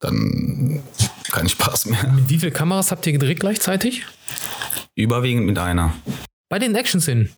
dann 0.00 0.82
kein 1.30 1.48
Spaß 1.48 1.86
mehr. 1.86 2.12
Mit 2.12 2.28
wie 2.28 2.38
viel 2.38 2.50
Kameras 2.50 2.90
habt 2.90 3.06
ihr 3.06 3.12
gedreht 3.12 3.40
gleichzeitig? 3.40 4.04
Überwiegend 4.94 5.46
mit 5.46 5.58
einer. 5.58 5.92
Bei 6.48 6.58
den 6.58 6.74
Action-Szenen. 6.74 7.30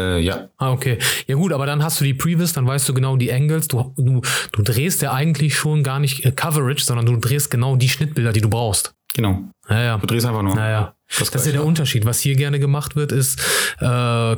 Äh, 0.00 0.20
ja, 0.20 0.48
Ah, 0.56 0.72
okay. 0.72 0.98
Ja 1.26 1.36
gut, 1.36 1.52
aber 1.52 1.66
dann 1.66 1.82
hast 1.82 2.00
du 2.00 2.04
die 2.04 2.14
Previs, 2.14 2.52
dann 2.52 2.66
weißt 2.66 2.88
du 2.88 2.94
genau 2.94 3.16
die 3.16 3.32
Angles. 3.32 3.68
Du, 3.68 3.92
du, 3.96 4.22
du 4.52 4.62
drehst 4.62 5.02
ja 5.02 5.12
eigentlich 5.12 5.54
schon 5.56 5.82
gar 5.82 5.98
nicht 6.00 6.24
äh, 6.24 6.32
Coverage, 6.32 6.84
sondern 6.84 7.06
du 7.06 7.16
drehst 7.16 7.50
genau 7.50 7.76
die 7.76 7.88
Schnittbilder, 7.88 8.32
die 8.32 8.40
du 8.40 8.48
brauchst. 8.50 8.94
genau. 9.14 9.44
Ja, 9.68 9.82
ja. 9.82 9.98
Du 9.98 10.06
drehst 10.06 10.26
einfach 10.26 10.42
nur. 10.42 10.54
Naja. 10.54 10.94
Das 11.18 11.30
Das 11.30 11.42
ist 11.42 11.46
ja 11.46 11.52
der. 11.52 11.64
Unterschied. 11.64 12.04
Was 12.04 12.20
hier 12.20 12.34
gerne 12.34 12.58
gemacht 12.58 12.96
wird, 12.96 13.12
ist 13.12 13.40
äh, 13.80 14.36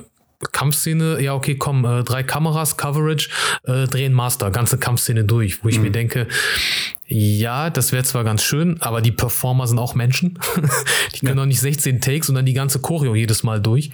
Kampfszene, 0.50 1.20
ja, 1.22 1.34
okay, 1.34 1.54
komm, 1.56 1.84
äh, 1.84 2.02
drei 2.02 2.22
Kameras, 2.22 2.76
Coverage, 2.76 3.30
äh, 3.64 3.86
drehen 3.86 4.12
Master, 4.12 4.50
ganze 4.50 4.76
Kampfszene 4.76 5.24
durch, 5.24 5.62
wo 5.62 5.68
ich 5.68 5.78
mir 5.78 5.90
denke, 5.92 6.26
ja, 7.06 7.70
das 7.70 7.92
wäre 7.92 8.02
zwar 8.04 8.24
ganz 8.24 8.42
schön, 8.42 8.80
aber 8.80 9.00
die 9.02 9.12
Performer 9.12 9.66
sind 9.66 9.78
auch 9.78 9.94
Menschen. 9.94 10.38
die 11.14 11.26
können 11.26 11.36
doch 11.36 11.46
nicht 11.46 11.60
16 11.60 12.00
Takes 12.00 12.28
und 12.28 12.34
dann 12.34 12.46
die 12.46 12.54
ganze 12.54 12.80
Choreo 12.80 13.14
jedes 13.14 13.42
Mal 13.42 13.60
durch. 13.60 13.90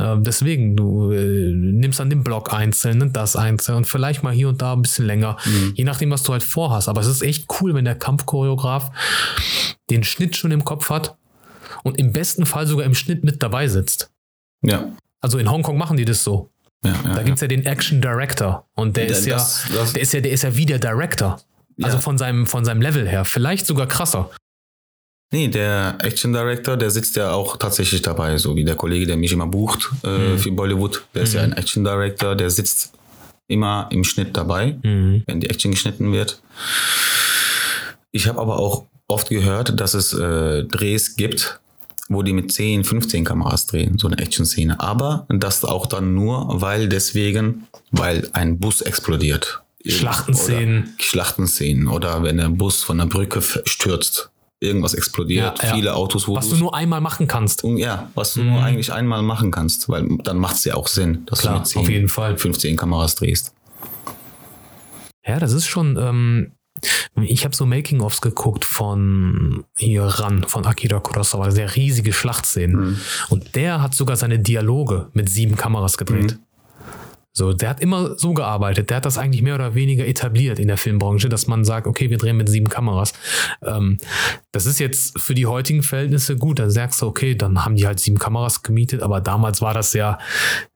Ähm, 0.00 0.22
deswegen, 0.22 0.76
du 0.76 1.10
äh, 1.10 1.52
nimmst 1.52 2.00
an 2.00 2.08
dem 2.10 2.22
Block 2.22 2.52
einzeln 2.52 3.02
und 3.02 3.16
das 3.16 3.34
einzeln 3.36 3.76
und 3.78 3.84
vielleicht 3.86 4.22
mal 4.22 4.32
hier 4.32 4.48
und 4.48 4.62
da 4.62 4.72
ein 4.74 4.82
bisschen 4.82 5.06
länger, 5.06 5.36
je 5.74 5.84
nachdem, 5.84 6.10
was 6.10 6.22
du 6.22 6.32
halt 6.32 6.42
vorhast. 6.42 6.88
Aber 6.88 7.00
es 7.00 7.06
ist 7.08 7.22
echt 7.22 7.46
cool, 7.60 7.74
wenn 7.74 7.84
der 7.84 7.96
Kampfchoreograf 7.96 8.90
den 9.90 10.04
Schnitt 10.04 10.36
schon 10.36 10.50
im 10.52 10.64
Kopf 10.64 10.90
hat 10.90 11.16
und 11.82 11.98
im 11.98 12.12
besten 12.12 12.46
Fall 12.46 12.66
sogar 12.66 12.86
im 12.86 12.94
Schnitt 12.94 13.24
mit 13.24 13.42
dabei 13.42 13.68
sitzt. 13.68 14.10
Ja. 14.62 14.92
Also 15.20 15.38
in 15.38 15.50
Hongkong 15.50 15.76
machen 15.76 15.96
die 15.96 16.04
das 16.04 16.22
so. 16.24 16.50
Ja, 16.84 16.92
ja, 17.04 17.14
Da 17.14 17.22
gibt's 17.24 17.40
ja 17.40 17.48
den 17.48 17.66
Action 17.66 18.00
Director 18.00 18.68
und 18.74 18.96
der 18.96 19.08
ist 19.08 19.26
ja, 19.26 19.36
das- 19.36 19.92
der 19.94 20.02
ist 20.02 20.12
ja, 20.12 20.20
der 20.20 20.30
ist 20.32 20.42
ja 20.42 20.54
wie 20.56 20.66
der 20.66 20.78
Director. 20.78 21.40
Also 21.82 21.96
Ja. 21.96 22.00
von 22.00 22.18
seinem, 22.18 22.46
von 22.46 22.64
seinem 22.64 22.82
Level 22.82 23.08
her. 23.08 23.24
Vielleicht 23.24 23.66
sogar 23.66 23.86
krasser. 23.88 24.30
Nee, 25.30 25.48
der 25.48 25.98
Action 26.00 26.32
Director, 26.32 26.76
der 26.76 26.90
sitzt 26.90 27.16
ja 27.16 27.32
auch 27.32 27.58
tatsächlich 27.58 28.00
dabei, 28.00 28.38
so 28.38 28.56
wie 28.56 28.64
der 28.64 28.76
Kollege, 28.76 29.06
der 29.06 29.16
mich 29.18 29.32
immer 29.32 29.46
bucht 29.46 29.90
äh, 30.02 30.38
für 30.38 30.50
Bollywood. 30.52 31.04
Der 31.14 31.22
ist 31.22 31.34
ja 31.34 31.42
ein 31.42 31.52
Action 31.52 31.84
Director, 31.84 32.34
der 32.34 32.48
sitzt 32.48 32.92
immer 33.46 33.88
im 33.90 34.04
Schnitt 34.04 34.36
dabei, 34.36 34.78
wenn 35.26 35.40
die 35.40 35.50
Action 35.50 35.72
geschnitten 35.72 36.12
wird. 36.12 36.40
Ich 38.10 38.26
habe 38.26 38.40
aber 38.40 38.58
auch 38.58 38.84
oft 39.06 39.28
gehört, 39.28 39.78
dass 39.78 39.94
es 39.94 40.12
äh, 40.12 40.64
Drehs 40.64 41.16
gibt, 41.16 41.60
wo 42.08 42.22
die 42.22 42.32
mit 42.32 42.52
10, 42.52 42.84
15 42.84 43.24
Kameras 43.24 43.66
drehen, 43.66 43.98
so 43.98 44.06
eine 44.06 44.18
Action-Szene. 44.18 44.80
Aber 44.80 45.26
das 45.28 45.64
auch 45.64 45.86
dann 45.86 46.14
nur, 46.14 46.60
weil 46.60 46.88
deswegen, 46.88 47.66
weil 47.90 48.28
ein 48.32 48.58
Bus 48.58 48.80
explodiert. 48.80 49.62
Schlachtenszenen. 49.84 50.94
Schlachtenszenen 50.98 51.88
oder 51.88 52.22
wenn 52.22 52.38
der 52.38 52.48
Bus 52.48 52.82
von 52.82 52.98
der 52.98 53.06
Brücke 53.06 53.42
stürzt. 53.42 54.30
Irgendwas 54.60 54.94
explodiert. 54.94 55.58
Ja, 55.62 55.68
ja. 55.68 55.74
Viele 55.74 55.94
Autos, 55.94 56.26
wo 56.26 56.34
Was 56.34 56.48
du 56.48 56.56
nur 56.56 56.74
einmal 56.74 57.00
machen 57.00 57.28
kannst. 57.28 57.62
und 57.62 57.76
ja, 57.76 58.10
was 58.14 58.34
du 58.34 58.42
nur 58.42 58.60
eigentlich 58.62 58.92
einmal 58.92 59.22
machen 59.22 59.50
kannst, 59.52 59.88
weil 59.88 60.08
dann 60.24 60.38
macht 60.38 60.56
es 60.56 60.64
ja 60.64 60.74
auch 60.74 60.88
Sinn, 60.88 61.24
dass 61.26 61.40
Klar, 61.40 61.54
du 61.54 61.58
mit 61.60 61.68
10, 61.68 61.80
auf 61.82 61.88
jeden 61.88 62.08
Fall. 62.08 62.36
15 62.36 62.76
Kameras 62.76 63.14
drehst. 63.14 63.54
Ja, 65.24 65.38
das 65.38 65.52
ist 65.52 65.66
schon. 65.66 65.96
Ähm, 65.96 66.52
ich 67.22 67.44
habe 67.44 67.54
so 67.54 67.66
Making-ofs 67.66 68.20
geguckt 68.20 68.64
von 68.64 69.64
hier 69.76 70.04
ran, 70.04 70.44
von 70.44 70.64
Akira 70.64 71.00
Kurosawa, 71.00 71.50
sehr 71.50 71.74
riesige 71.74 72.12
Schlachtszenen. 72.12 73.00
Und 73.28 73.56
der 73.56 73.82
hat 73.82 73.94
sogar 73.94 74.16
seine 74.16 74.38
Dialoge 74.38 75.08
mit 75.12 75.28
sieben 75.28 75.56
Kameras 75.56 75.98
gedreht. 75.98 76.38
So, 77.38 77.52
der 77.52 77.70
hat 77.70 77.80
immer 77.80 78.18
so 78.18 78.34
gearbeitet. 78.34 78.90
Der 78.90 78.96
hat 78.96 79.04
das 79.06 79.16
eigentlich 79.16 79.42
mehr 79.42 79.54
oder 79.54 79.76
weniger 79.76 80.04
etabliert 80.04 80.58
in 80.58 80.66
der 80.66 80.76
Filmbranche, 80.76 81.28
dass 81.28 81.46
man 81.46 81.64
sagt, 81.64 81.86
okay, 81.86 82.10
wir 82.10 82.18
drehen 82.18 82.36
mit 82.36 82.48
sieben 82.48 82.68
Kameras. 82.68 83.12
Ähm, 83.62 83.98
das 84.50 84.66
ist 84.66 84.80
jetzt 84.80 85.20
für 85.20 85.34
die 85.34 85.46
heutigen 85.46 85.84
Verhältnisse 85.84 86.34
gut. 86.34 86.58
Dann 86.58 86.70
sagst 86.70 87.00
du, 87.00 87.06
okay, 87.06 87.36
dann 87.36 87.64
haben 87.64 87.76
die 87.76 87.86
halt 87.86 88.00
sieben 88.00 88.18
Kameras 88.18 88.64
gemietet, 88.64 89.02
aber 89.02 89.20
damals 89.20 89.62
war 89.62 89.72
das 89.72 89.92
ja 89.92 90.18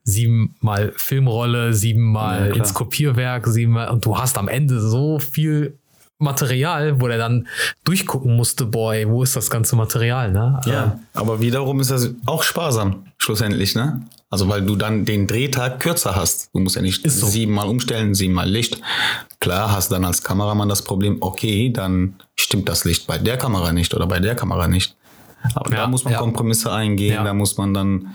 siebenmal 0.05 0.93
Filmrolle, 0.97 1.75
siebenmal 1.75 2.51
Ja, 2.51 2.55
ins 2.55 2.75
Kopierwerk, 2.75 3.49
siebenmal, 3.49 3.89
und 3.89 4.05
du 4.05 4.17
hast 4.17 4.39
am 4.39 4.47
Ende 4.47 4.81
so 4.81 5.19
viel 5.19 5.81
Material, 6.19 7.01
wo 7.01 7.09
der 7.09 7.19
dann 7.19 7.49
durchgucken 7.85 8.37
musste, 8.37 8.67
boy, 8.67 9.09
wo 9.09 9.25
ist 9.25 9.35
das 9.35 9.51
ganze 9.51 9.75
Material, 9.75 10.31
ne? 10.31 10.61
Ja, 10.67 11.01
aber 11.13 11.41
wiederum 11.41 11.81
ist 11.81 11.91
das 11.91 12.15
auch 12.25 12.45
sparsam, 12.45 13.07
schlussendlich, 13.19 13.75
ne? 13.75 14.07
Also, 14.33 14.49
weil 14.49 14.63
du 14.63 14.77
dann 14.77 15.05
den 15.05 15.27
Drehtag 15.27 15.79
kürzer 15.79 16.17
hast. 16.17 16.49
Du 16.55 16.61
musst 16.61 16.75
ja 16.75 16.81
nicht 16.81 17.09
so. 17.09 17.27
siebenmal 17.27 17.69
umstellen, 17.69 18.15
siebenmal 18.15 18.49
Licht. 18.49 18.81
Klar 19.41 19.71
hast 19.71 19.93
dann 19.93 20.07
als 20.07 20.23
Kameramann 20.23 20.71
das 20.71 20.83
Problem, 20.83 21.19
okay, 21.21 21.71
dann 21.71 22.15
stimmt 22.35 22.67
das 22.71 22.85
Licht 22.85 23.07
bei 23.07 23.19
der 23.19 23.37
Kamera 23.37 23.73
nicht 23.73 23.93
oder 23.93 24.07
bei 24.07 24.21
der 24.21 24.35
Kamera 24.35 24.69
nicht. 24.69 24.97
Aber 25.55 25.71
Ja, 25.71 25.77
da 25.83 25.87
muss 25.87 26.05
man 26.05 26.15
ja. 26.15 26.19
Kompromisse 26.19 26.73
eingehen, 26.73 27.13
Ja. 27.17 27.25
da 27.25 27.35
muss 27.35 27.59
man 27.59 27.75
dann 27.75 28.15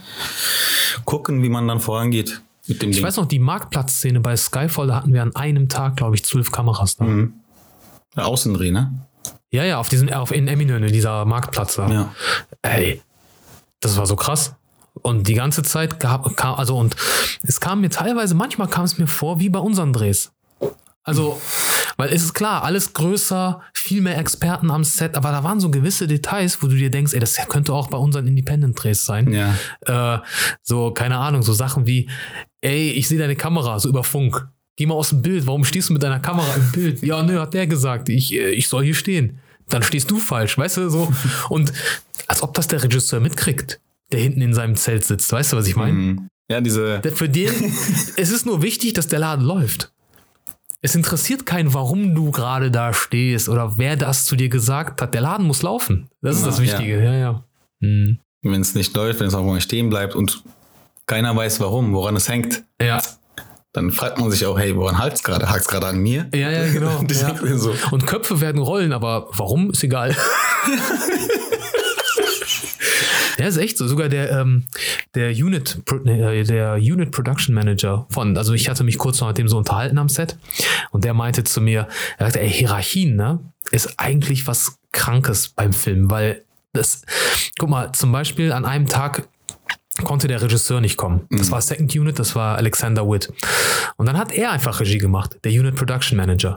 gucken, 1.05 1.43
wie 1.43 1.49
man 1.49 1.67
dann 1.67 1.79
vorangeht 1.79 2.41
Ich 2.65 2.79
Ding. 2.79 2.99
weiß 2.99 3.17
noch, 3.17 3.27
die 3.27 3.37
Marktplatzszene 3.37 4.19
bei 4.19 4.35
Skyfall, 4.35 4.87
da 4.87 4.95
hatten 4.95 5.13
wir 5.13 5.21
an 5.21 5.35
einem 5.35 5.69
Tag, 5.69 5.97
glaube 5.97 6.15
ich, 6.15 6.25
zwölf 6.25 6.51
Kameras 6.51 6.95
da. 6.95 7.05
Der 8.15 8.25
Außendreh, 8.25 8.71
ne? 8.71 8.91
Ja, 9.51 9.63
ja, 9.65 9.77
auf 9.77 9.87
diesem, 9.89 10.09
auf 10.11 10.31
in 10.31 10.47
Eminönne, 10.47 10.87
dieser 10.87 11.25
Marktplatz 11.25 11.75
da. 11.75 11.87
Ja. 11.91 12.13
Ey, 12.63 13.01
das 13.81 13.97
war 13.97 14.07
so 14.07 14.15
krass. 14.15 14.55
Und 15.01 15.27
die 15.27 15.33
ganze 15.33 15.63
Zeit 15.63 15.99
gab, 15.99 16.35
kam, 16.37 16.55
also 16.55 16.77
und 16.77 16.95
es 17.43 17.59
kam 17.59 17.81
mir 17.81 17.89
teilweise, 17.89 18.35
manchmal 18.35 18.67
kam 18.67 18.85
es 18.85 18.97
mir 18.97 19.07
vor, 19.07 19.39
wie 19.39 19.49
bei 19.49 19.59
unseren 19.59 19.93
Drehs. 19.93 20.31
Also, 21.03 21.39
weil 21.95 22.09
es 22.09 22.21
ist 22.21 22.33
klar, 22.33 22.63
alles 22.63 22.91
größer, 22.91 23.61
viel 23.73 24.01
mehr 24.01 24.17
Experten 24.17 24.69
am 24.69 24.83
Set, 24.83 25.15
aber 25.15 25.31
da 25.31 25.41
waren 25.41 25.61
so 25.61 25.71
gewisse 25.71 26.05
Details, 26.05 26.61
wo 26.61 26.67
du 26.67 26.75
dir 26.75 26.91
denkst, 26.91 27.13
ey, 27.13 27.21
das 27.21 27.37
könnte 27.47 27.71
auch 27.73 27.87
bei 27.87 27.97
unseren 27.97 28.27
Independent-Drehs 28.27 29.05
sein. 29.05 29.31
Ja. 29.31 29.55
Äh, 29.85 30.19
so, 30.63 30.91
keine 30.91 31.17
Ahnung, 31.17 31.43
so 31.43 31.53
Sachen 31.53 31.87
wie, 31.87 32.09
ey, 32.59 32.91
ich 32.91 33.07
sehe 33.07 33.17
deine 33.17 33.37
Kamera, 33.37 33.79
so 33.79 33.87
über 33.87 34.03
Funk. 34.03 34.49
Geh 34.75 34.85
mal 34.85 34.95
aus 34.95 35.09
dem 35.09 35.21
Bild, 35.21 35.47
warum 35.47 35.63
stehst 35.63 35.87
du 35.87 35.93
mit 35.93 36.03
deiner 36.03 36.19
Kamera 36.19 36.53
im 36.55 36.71
Bild? 36.73 37.01
Ja, 37.01 37.23
nö, 37.23 37.39
hat 37.39 37.53
der 37.53 37.67
gesagt, 37.67 38.09
ich, 38.09 38.33
äh, 38.33 38.49
ich 38.49 38.67
soll 38.67 38.83
hier 38.83 38.93
stehen. 38.93 39.39
Dann 39.69 39.83
stehst 39.83 40.11
du 40.11 40.17
falsch, 40.17 40.57
weißt 40.57 40.75
du, 40.75 40.89
so. 40.89 41.11
Und 41.47 41.71
als 42.27 42.43
ob 42.43 42.53
das 42.53 42.67
der 42.67 42.83
Regisseur 42.83 43.21
mitkriegt, 43.21 43.79
der 44.11 44.19
hinten 44.19 44.41
in 44.41 44.53
seinem 44.53 44.75
Zelt 44.75 45.03
sitzt, 45.05 45.31
weißt 45.31 45.53
du, 45.53 45.57
was 45.57 45.67
ich 45.67 45.75
meine? 45.75 46.29
Ja, 46.49 46.61
diese. 46.61 47.01
Für 47.13 47.27
den, 47.29 47.49
es 48.17 48.29
ist 48.31 48.45
nur 48.45 48.61
wichtig, 48.61 48.93
dass 48.93 49.07
der 49.07 49.19
Laden 49.19 49.45
läuft. 49.45 49.91
Es 50.81 50.95
interessiert 50.95 51.45
keinen, 51.45 51.73
warum 51.73 52.13
du 52.15 52.31
gerade 52.31 52.69
da 52.71 52.93
stehst 52.93 53.49
oder 53.49 53.77
wer 53.77 53.95
das 53.97 54.25
zu 54.25 54.35
dir 54.35 54.47
gesagt 54.47 55.01
hat. 55.01 55.13
Der 55.13 55.21
Laden 55.21 55.45
muss 55.45 55.61
laufen. 55.63 56.07
Das 56.21 56.35
ist 56.35 56.41
Ja, 56.43 56.47
das 56.47 56.61
Wichtige, 56.61 57.03
ja, 57.03 57.13
ja. 57.13 57.43
Mhm. 57.79 58.19
wenn 58.43 58.61
es 58.61 58.75
nicht 58.75 58.95
läuft, 58.95 59.19
wenn 59.19 59.27
es 59.27 59.33
auch 59.33 59.43
mal 59.43 59.59
stehen 59.59 59.89
bleibt 59.89 60.15
und 60.15 60.43
keiner 61.05 61.35
weiß 61.35 61.59
warum, 61.59 61.93
woran 61.93 62.15
es 62.15 62.29
hängt, 62.29 62.63
Ja, 62.81 63.01
dann 63.73 63.91
fragt 63.91 64.19
man 64.19 64.31
sich 64.31 64.45
auch, 64.45 64.57
hey, 64.57 64.75
woran 64.75 64.97
hakt 64.97 65.17
es 65.17 65.23
gerade? 65.23 65.49
Hakt 65.49 65.61
es 65.61 65.67
gerade 65.67 65.87
an 65.87 65.97
mir? 65.99 66.27
ja, 66.33 66.49
ja, 66.51 66.71
genau. 66.71 67.03
Ja. 67.09 67.57
so. 67.57 67.75
Und 67.91 68.07
Köpfe 68.07 68.39
werden 68.41 68.61
rollen, 68.61 68.93
aber 68.93 69.27
warum 69.33 69.71
ist 69.71 69.83
egal. 69.83 70.15
Ja, 73.37 73.47
ist 73.47 73.57
echt 73.57 73.77
so. 73.77 73.87
Sogar 73.87 74.09
der, 74.09 74.31
ähm, 74.31 74.65
der 75.15 75.31
Unit, 75.31 75.79
äh, 76.05 76.43
der 76.43 76.75
Unit 76.75 77.11
Production 77.11 77.53
Manager 77.53 78.05
von, 78.09 78.37
also 78.37 78.53
ich 78.53 78.69
hatte 78.69 78.83
mich 78.83 78.97
kurz 78.97 79.19
noch 79.21 79.27
mit 79.27 79.37
dem 79.37 79.47
so 79.47 79.57
unterhalten 79.57 79.97
am 79.97 80.09
Set 80.09 80.37
und 80.91 81.03
der 81.03 81.13
meinte 81.13 81.43
zu 81.43 81.61
mir, 81.61 81.87
er 82.17 82.25
sagte, 82.27 82.41
ey, 82.41 82.49
Hierarchien, 82.49 83.15
ne, 83.15 83.39
ist 83.71 83.99
eigentlich 83.99 84.47
was 84.47 84.79
Krankes 84.91 85.49
beim 85.49 85.73
Film, 85.73 86.09
weil 86.09 86.43
das, 86.73 87.01
guck 87.59 87.69
mal, 87.69 87.91
zum 87.91 88.11
Beispiel 88.11 88.51
an 88.51 88.65
einem 88.65 88.87
Tag 88.87 89.27
konnte 90.03 90.27
der 90.27 90.41
Regisseur 90.41 90.79
nicht 90.79 90.95
kommen. 90.97 91.21
Das 91.29 91.49
war 91.49 91.59
Second 91.61 91.95
Unit, 91.95 92.19
das 92.19 92.35
war 92.35 92.55
Alexander 92.57 93.09
Witt. 93.09 93.33
Und 93.97 94.05
dann 94.05 94.17
hat 94.17 94.31
er 94.31 94.51
einfach 94.51 94.79
Regie 94.79 94.99
gemacht, 94.99 95.37
der 95.43 95.51
Unit 95.51 95.75
Production 95.75 96.17
Manager. 96.17 96.55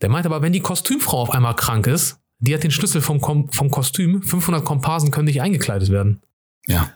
Der 0.00 0.08
meinte 0.08 0.28
aber, 0.28 0.42
wenn 0.42 0.52
die 0.52 0.60
Kostümfrau 0.60 1.22
auf 1.22 1.30
einmal 1.30 1.56
krank 1.56 1.88
ist, 1.88 2.20
die 2.40 2.54
hat 2.54 2.62
den 2.62 2.70
Schlüssel 2.70 3.00
vom, 3.00 3.20
Kom 3.20 3.50
vom 3.52 3.70
Kostüm, 3.70 4.22
500 4.22 4.64
Komparsen 4.64 5.10
können 5.10 5.26
nicht 5.26 5.42
eingekleidet 5.42 5.90
werden. 5.90 6.20
Ja, 6.66 6.90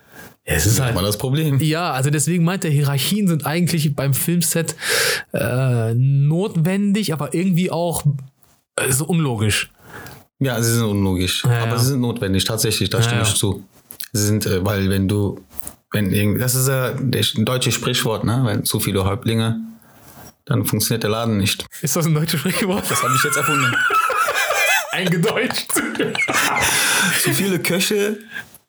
es 0.44 0.66
ist 0.66 0.80
halt, 0.80 0.94
war 0.94 1.02
das 1.02 1.18
Problem. 1.18 1.58
ja, 1.61 1.92
also 1.92 2.11
deswegen 2.11 2.44
meint 2.44 2.64
er, 2.64 2.70
Hierarchien 2.70 3.28
sind 3.28 3.46
eigentlich 3.46 3.94
beim 3.94 4.12
Filmset 4.12 4.75
äh, 5.32 5.94
notwendig, 5.94 7.12
aber 7.12 7.32
irgendwie 7.32 7.70
auch 7.70 8.04
äh, 8.76 8.90
so 8.92 9.06
unlogisch. 9.06 9.70
Ja, 10.40 10.61
sie 10.61 10.72
sind 10.75 10.82
unlogisch, 10.84 11.44
Ja, 11.44 11.62
aber 11.62 11.72
ja. 11.72 11.78
sie 11.78 11.87
sind 11.90 12.00
notwendig, 12.00 12.44
tatsächlich, 12.44 12.90
da 12.90 12.99
Ja, 12.99 13.04
stimme 13.04 13.22
ich 13.22 13.34
zu. 13.34 13.62
Sie 14.12 14.22
sind, 14.26 14.44
äh, 14.46 14.64
weil 14.64 14.90
wenn 14.90 15.06
du, 15.08 15.40
wenn 15.92 16.11
irgend, 16.12 16.40
das 16.40 16.54
ist 16.56 16.68
ja 16.68 16.90
das 17.00 17.32
deutsche 17.37 17.70
Sprichwort, 17.72 18.25
ne? 18.25 18.42
Wenn 18.44 18.64
zu 18.64 18.80
viele 18.80 19.04
Häuptlinge, 19.04 19.61
dann 20.44 20.64
funktioniert 20.64 21.04
der 21.04 21.11
Laden 21.11 21.37
nicht. 21.38 21.64
Ist 21.80 21.94
das 21.94 22.06
ein 22.06 22.14
deutsches 22.14 22.40
Sprichwort? 22.40 22.84
Das 22.90 23.02
habe 23.02 23.14
ich 23.16 23.22
jetzt 23.25 23.37
erfunden. 23.37 23.72
Eingedeutscht. 24.92 25.72
zu 27.20 27.30
viele 27.32 27.58
Köche 27.58 28.18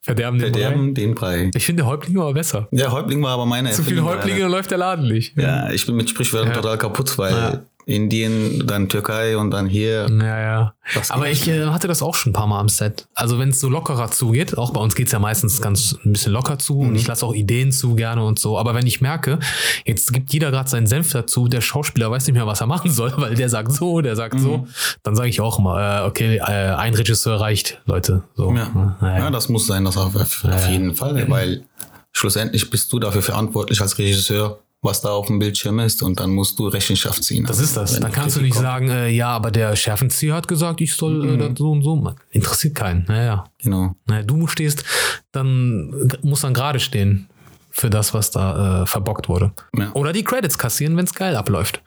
Verderben 0.01 0.39
den 0.39 0.51
Brei. 0.51 0.59
verderben 0.61 0.93
den 0.93 1.15
Brei. 1.15 1.51
Ich 1.55 1.65
finde 1.65 1.83
der 1.83 1.89
Häuptling 1.91 2.17
aber 2.19 2.33
besser. 2.33 2.67
Der 2.71 2.91
Häuptling 2.91 3.21
war 3.23 3.31
aber 3.31 3.45
meine 3.45 3.71
Zu 3.71 3.83
viele 3.83 4.03
Häuptlinge, 4.03 4.45
läuft 4.47 4.71
der 4.71 4.77
Laden 4.77 5.07
nicht. 5.07 5.37
Ja, 5.37 5.69
ich 5.71 5.85
bin 5.85 5.95
mit 5.95 6.09
Sprichwörtern 6.09 6.49
Ja. 6.51 6.55
total 6.61 6.77
kaputt, 6.77 7.17
weil 7.17 7.31
Ja. 7.31 7.61
Indien, 7.85 8.65
dann 8.65 8.89
Türkei 8.89 9.37
und 9.37 9.51
dann 9.51 9.67
hier. 9.67 10.07
Ja, 10.09 10.39
ja. 10.39 10.73
Aber 11.09 11.25
geht 11.25 11.33
ich 11.33 11.47
äh, 11.47 11.65
hatte 11.67 11.87
das 11.87 12.01
auch 12.01 12.15
schon 12.15 12.31
ein 12.31 12.33
paar 12.33 12.47
Mal 12.47 12.59
am 12.59 12.69
Set. 12.69 13.07
Also 13.13 13.39
wenn 13.39 13.49
es 13.49 13.59
so 13.59 13.69
lockerer 13.69 14.11
zugeht, 14.11 14.57
auch 14.57 14.71
bei 14.71 14.79
uns 14.79 14.95
geht's 14.95 15.11
ja 15.11 15.19
meistens 15.19 15.61
ganz 15.61 15.97
ein 16.05 16.13
bisschen 16.13 16.33
locker 16.33 16.59
zu 16.59 16.79
und 16.79 16.95
ich 16.95 17.07
lasse 17.07 17.25
auch 17.25 17.33
Ideen 17.33 17.71
zu 17.71 17.95
gerne 17.95 18.23
und 18.23 18.39
so. 18.39 18.57
Aber 18.57 18.73
wenn 18.75 18.87
ich 18.87 19.01
merke, 19.01 19.39
jetzt 19.85 20.13
gibt 20.13 20.31
jeder 20.33 20.51
gerade 20.51 20.69
seinen 20.69 20.87
Senf 20.87 21.11
dazu, 21.11 21.47
der 21.47 21.61
Schauspieler 21.61 22.09
weiß 22.11 22.27
nicht 22.27 22.35
mehr, 22.35 22.47
was 22.47 22.61
er 22.61 22.67
machen 22.67 22.91
soll, 22.91 23.13
weil 23.17 23.35
der 23.35 23.49
sagt 23.49 23.71
so, 23.71 24.01
der 24.01 24.15
sagt 24.15 24.39
so, 24.39 24.67
dann 25.03 25.15
sage 25.15 25.29
ich 25.29 25.41
auch 25.41 25.59
immer, 25.59 26.03
äh, 26.03 26.07
okay, 26.07 26.37
äh, 26.37 26.41
ein 26.41 26.93
Regisseur 26.93 27.39
reicht, 27.39 27.81
Leute. 27.85 28.23
So. 28.35 28.53
Ja. 28.53 28.95
Naja. 29.01 29.25
ja, 29.25 29.31
das 29.31 29.49
muss 29.49 29.67
sein, 29.67 29.85
das 29.85 29.97
auf, 29.97 30.15
auf 30.15 30.69
jeden 30.69 30.95
Fall, 30.95 31.29
weil 31.29 31.63
schlussendlich 32.11 32.69
bist 32.69 32.91
du 32.93 32.99
dafür 32.99 33.21
verantwortlich 33.21 33.81
als 33.81 33.97
Regisseur, 33.97 34.59
was 34.83 35.01
da 35.01 35.09
auf 35.09 35.27
dem 35.27 35.39
Bildschirm 35.39 35.79
ist 35.79 36.03
und 36.03 36.19
dann 36.19 36.29
musst 36.29 36.59
du 36.59 36.67
Rechenschaft 36.67 37.23
ziehen. 37.23 37.45
Das 37.45 37.59
ist 37.59 37.75
das. 37.75 37.95
Wenn 37.95 38.01
Dann 38.01 38.11
kannst 38.11 38.35
du 38.35 38.41
nicht 38.41 38.53
kommt. 38.53 38.63
sagen, 38.63 38.89
äh, 38.89 39.09
ja, 39.09 39.29
aber 39.29 39.49
der 39.49 39.75
Schärfenzieher 39.75 40.35
hat 40.35 40.47
gesagt, 40.47 40.81
ich 40.81 40.93
soll 40.93 41.35
äh, 41.35 41.37
das 41.37 41.57
so 41.57 41.71
und 41.71 41.81
so 41.81 41.95
machen. 41.95 42.17
Interessiert 42.29 42.75
keinen. 42.75 43.05
Naja. 43.07 43.45
Genau. 43.63 43.95
naja. 44.05 44.23
Du 44.23 44.45
stehst, 44.47 44.83
dann 45.31 46.11
musst 46.21 46.43
dann 46.43 46.53
gerade 46.53 46.79
stehen 46.79 47.29
für 47.71 47.89
das, 47.89 48.13
was 48.13 48.29
da 48.29 48.83
äh, 48.83 48.85
verbockt 48.85 49.29
wurde. 49.29 49.53
Ja. 49.75 49.91
Oder 49.93 50.13
die 50.13 50.23
Credits 50.23 50.57
kassieren, 50.57 50.97
wenn 50.97 51.05
es 51.05 51.13
geil 51.13 51.35
abläuft. 51.35 51.81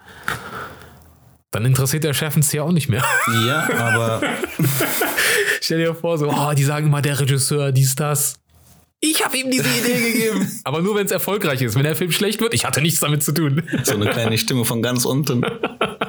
Dann 1.53 1.65
interessiert 1.65 2.03
der 2.03 2.15
Schärfenzieher 2.15 2.65
auch 2.65 2.73
nicht 2.73 2.89
mehr. 2.89 3.05
Ja, 3.47 3.69
aber 3.79 4.21
Stell 5.67 5.79
dir 5.79 5.95
vor, 5.95 6.17
so, 6.17 6.31
oh, 6.31 6.53
die 6.55 6.63
sagen 6.63 6.87
immer, 6.87 7.03
der 7.03 7.19
Regisseur, 7.19 7.73
dies, 7.73 7.95
das. 7.97 8.39
Ich 9.01 9.25
habe 9.25 9.37
ihm 9.37 9.51
diese 9.51 9.69
Idee 9.69 10.13
gegeben. 10.13 10.51
Aber 10.65 10.81
nur, 10.83 10.95
wenn 10.95 11.07
es 11.07 11.13
erfolgreich 11.13 11.61
ist. 11.63 11.75
Wenn 11.75 11.83
der 11.85 11.97
Film 11.97 12.11
schlecht 12.13 12.41
wird, 12.41 12.55
ich 12.55 12.65
hatte 12.65 12.81
nichts 12.81 13.01
damit 13.01 13.23
zu 13.23 13.33
tun. 13.33 13.63
so 13.85 13.93
eine 13.95 14.11
kleine 14.11 14.39
Stimme 14.39 14.65
von 14.65 14.81
ganz 14.83 15.05
unten. 15.05 15.45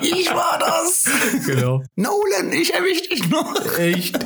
Ich 0.02 0.30
war 0.30 0.58
das. 0.60 1.10
Genau. 1.46 1.84
Nolan, 1.96 2.52
ich 2.54 2.74
erwisch 2.74 3.02
dich 3.10 3.28
noch. 3.30 3.78
Echt? 3.78 4.18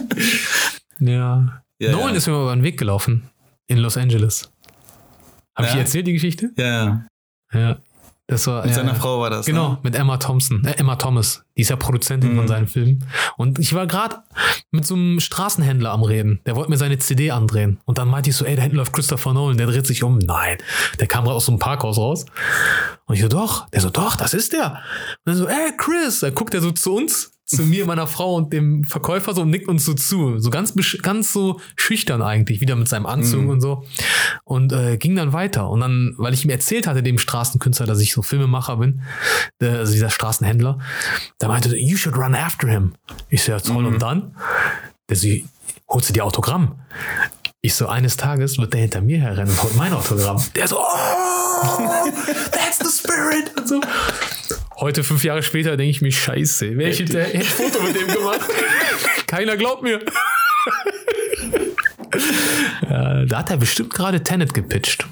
Ja. 0.99 1.63
Ja, 1.79 1.91
Nolan 1.91 2.09
ja. 2.11 2.15
ist 2.17 2.27
mir 2.27 2.33
mal 2.33 2.43
über 2.43 2.55
den 2.55 2.63
Weg 2.63 2.77
gelaufen. 2.77 3.29
In 3.67 3.77
Los 3.79 3.97
Angeles. 3.97 4.51
Habe 5.55 5.67
ich 5.67 5.69
Ja? 5.69 5.73
dir 5.75 5.79
erzählt, 5.81 6.07
die 6.07 6.13
Geschichte? 6.13 6.51
Ja, 6.57 7.05
ja. 7.53 7.79
Das 8.31 8.47
war, 8.47 8.61
Mit 8.61 8.69
ja, 8.71 8.77
seiner. 8.77 8.95
Frau 8.95 9.19
war 9.19 9.29
das. 9.29 9.45
Genau, 9.45 9.71
Ne? 9.71 9.77
mit 9.83 9.93
Emma 9.93 10.15
Thompson, 10.15 10.63
äh, 10.63 10.71
Emma 10.77 10.95
Thomas. 10.95 11.43
Die 11.57 11.61
ist 11.63 11.69
ja 11.69 11.75
Produzentin 11.75 12.31
Mhm. 12.31 12.37
von 12.37 12.47
seinen 12.47 12.67
Filmen. 12.67 13.03
Und 13.35 13.59
ich 13.59 13.73
war 13.73 13.87
gerade 13.87 14.19
mit 14.71 14.87
so 14.87 14.95
einem 14.95 15.19
Straßenhändler 15.19 15.91
am 15.91 16.01
Reden. 16.03 16.39
Der 16.45 16.55
wollte 16.55 16.69
mir 16.71 16.77
seine 16.77 16.97
CD 16.97 17.31
andrehen. 17.31 17.79
Und 17.83 17.97
dann 17.97 18.07
meinte 18.07 18.29
ich 18.29 18.37
so, 18.37 18.45
ey, 18.45 18.55
da 18.55 18.61
hinten 18.61 18.77
läuft 18.77 18.93
Christopher 18.93 19.33
Nolan. 19.33 19.57
Der 19.57 19.67
dreht 19.67 19.85
sich 19.85 20.01
um. 20.03 20.17
Nein. 20.17 20.57
Der 21.01 21.07
kam 21.07 21.25
gerade 21.25 21.35
aus 21.35 21.45
so 21.45 21.51
einem 21.51 21.59
Parkhaus 21.59 21.97
raus. 21.97 22.25
Und 23.05 23.15
ich 23.15 23.21
so, 23.21 23.27
doch. 23.27 23.67
Der 23.71 23.81
so, 23.81 23.89
doch, 23.89 24.15
das 24.15 24.33
ist 24.33 24.53
der. 24.53 24.81
Und 25.25 25.33
er 25.33 25.35
so, 25.35 25.47
ey, 25.47 25.73
Chris. 25.77 26.21
Dann 26.21 26.33
guckt 26.33 26.53
er 26.53 26.61
so 26.61 26.71
zu 26.71 26.95
uns, 26.95 27.30
zu 27.55 27.63
mir, 27.65 27.85
meiner 27.85 28.07
Frau 28.07 28.35
und 28.35 28.51
dem 28.53 28.83
Verkäufer 28.83 29.33
so 29.33 29.41
und 29.41 29.49
nickt 29.51 29.67
uns 29.67 29.85
so 29.85 29.93
zu. 29.93 30.39
So 30.39 30.49
ganz, 30.49 30.73
ganz 31.01 31.31
so 31.33 31.59
schüchtern 31.75 32.21
eigentlich, 32.21 32.61
wieder 32.61 32.75
mit 32.75 32.87
seinem 32.87 33.05
Anzug 33.05 33.41
Mhm. 33.43 33.49
und 33.49 33.61
so. 33.61 33.83
Und 34.43 34.73
äh, 34.73 34.97
ging 34.97 35.15
dann 35.15 35.33
weiter. 35.33 35.69
Und 35.69 35.81
dann, 35.81 36.13
weil 36.17 36.33
ich 36.33 36.43
ihm 36.43 36.49
erzählt 36.49 36.87
hatte, 36.87 37.03
dem 37.03 37.17
Straßenkünstler, 37.19 37.85
dass 37.85 37.99
ich 37.99 38.13
so 38.13 38.21
Filmemacher 38.21 38.77
bin, 38.77 39.01
der, 39.59 39.79
also 39.79 39.93
dieser 39.93 40.09
Straßenhändler, 40.09 40.79
der 41.41 41.47
meinte, 41.49 41.75
you 41.77 41.97
should 41.97 42.17
run 42.17 42.35
after 42.35 42.67
him. 42.67 42.93
Ich 43.29 43.43
so, 43.43 43.51
ja, 43.51 43.59
toll, 43.59 43.85
und 43.85 44.01
dann? 44.01 44.35
Der 45.09 45.17
so, 45.17 45.27
holst 45.89 46.09
du 46.09 46.13
dir 46.13 46.25
Autogramm? 46.25 46.75
Ich 47.63 47.75
so, 47.75 47.87
eines 47.87 48.17
Tages 48.17 48.57
wird 48.57 48.73
der 48.73 48.81
hinter 48.81 49.01
mir 49.01 49.19
herrennen 49.19 49.51
und 49.51 49.61
holt 49.61 49.75
mein 49.75 49.93
Autogramm. 49.93 50.43
Der 50.55 50.67
so, 50.67 50.79
oh, 50.79 52.11
that's 52.51 52.79
the 52.79 52.89
spirit. 52.89 53.51
Und 53.57 53.67
so. 53.67 53.81
Heute, 54.81 55.03
fünf 55.03 55.23
Jahre 55.23 55.43
später, 55.43 55.77
denke 55.77 55.91
ich 55.91 56.01
mir, 56.01 56.11
scheiße, 56.11 56.65
ich 56.65 56.97
hinterher 56.97 57.27
hätte 57.27 57.37
ein 57.37 57.43
Foto 57.43 57.83
mit 57.83 57.95
dem 57.95 58.07
gemacht. 58.07 58.41
Keiner 59.27 59.55
glaubt 59.55 59.83
mir. 59.83 59.99
ja, 62.89 63.25
da 63.25 63.37
hat 63.37 63.51
er 63.51 63.57
bestimmt 63.57 63.93
gerade 63.93 64.23
Tenet 64.23 64.55
gepitcht. 64.55 65.07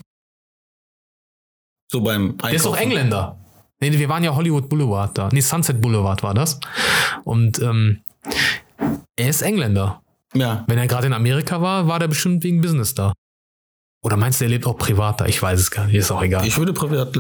So 1.91 2.01
beim 2.01 2.31
Einkaufen. 2.31 2.47
Der 2.47 2.55
ist 2.55 2.65
doch 2.65 2.77
Engländer. 2.77 3.37
Nee, 3.79 3.91
wir 3.91 4.09
waren 4.09 4.23
ja 4.23 4.35
Hollywood 4.35 4.69
Boulevard 4.69 5.15
da. 5.15 5.29
Nee, 5.31 5.41
Sunset 5.41 5.79
Boulevard 5.79 6.23
war 6.23 6.33
das. 6.33 6.59
Und 7.23 7.59
ähm, 7.59 8.01
er 9.15 9.29
ist 9.29 9.43
Engländer. 9.43 10.01
Ja. 10.33 10.65
Wenn 10.67 10.79
er 10.79 10.87
gerade 10.87 11.05
in 11.05 11.13
Amerika 11.13 11.61
war, 11.61 11.87
war 11.87 11.99
der 11.99 12.07
bestimmt 12.07 12.43
wegen 12.43 12.61
Business 12.61 12.95
da. 12.95 13.13
Oder 14.03 14.17
meinst 14.17 14.41
du, 14.41 14.45
er 14.45 14.49
lebt 14.49 14.65
auch 14.65 14.77
privat 14.77 15.21
da? 15.21 15.27
Ich 15.27 15.39
weiß 15.39 15.59
es 15.59 15.69
gar 15.69 15.85
nicht. 15.85 15.95
Ist 15.95 16.09
auch 16.09 16.23
egal. 16.23 16.47
Ich 16.47 16.57
würde 16.57 16.73
privat, 16.73 17.15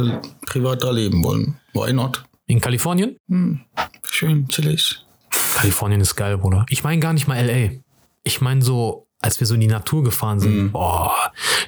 privat 0.47 0.81
da 0.81 0.89
leben 0.89 1.23
wollen. 1.23 1.59
Why 1.73 1.93
not? 1.93 2.23
In 2.49 2.59
Kalifornien? 2.59 3.15
Hm. 3.29 3.61
Schön, 4.03 4.47
chillig. 4.49 5.05
Kalifornien 5.53 6.01
ist 6.01 6.15
geil, 6.15 6.37
Bruder. 6.37 6.65
Ich 6.69 6.83
meine 6.83 6.99
gar 6.99 7.13
nicht 7.13 7.27
mal 7.27 7.39
LA. 7.45 7.79
Ich 8.23 8.41
meine 8.41 8.61
so, 8.63 9.07
als 9.21 9.39
wir 9.39 9.45
so 9.47 9.53
in 9.53 9.61
die 9.61 9.67
Natur 9.67 10.03
gefahren 10.03 10.39
sind, 10.39 10.57
Mhm. 10.57 10.71
boah, 10.71 11.13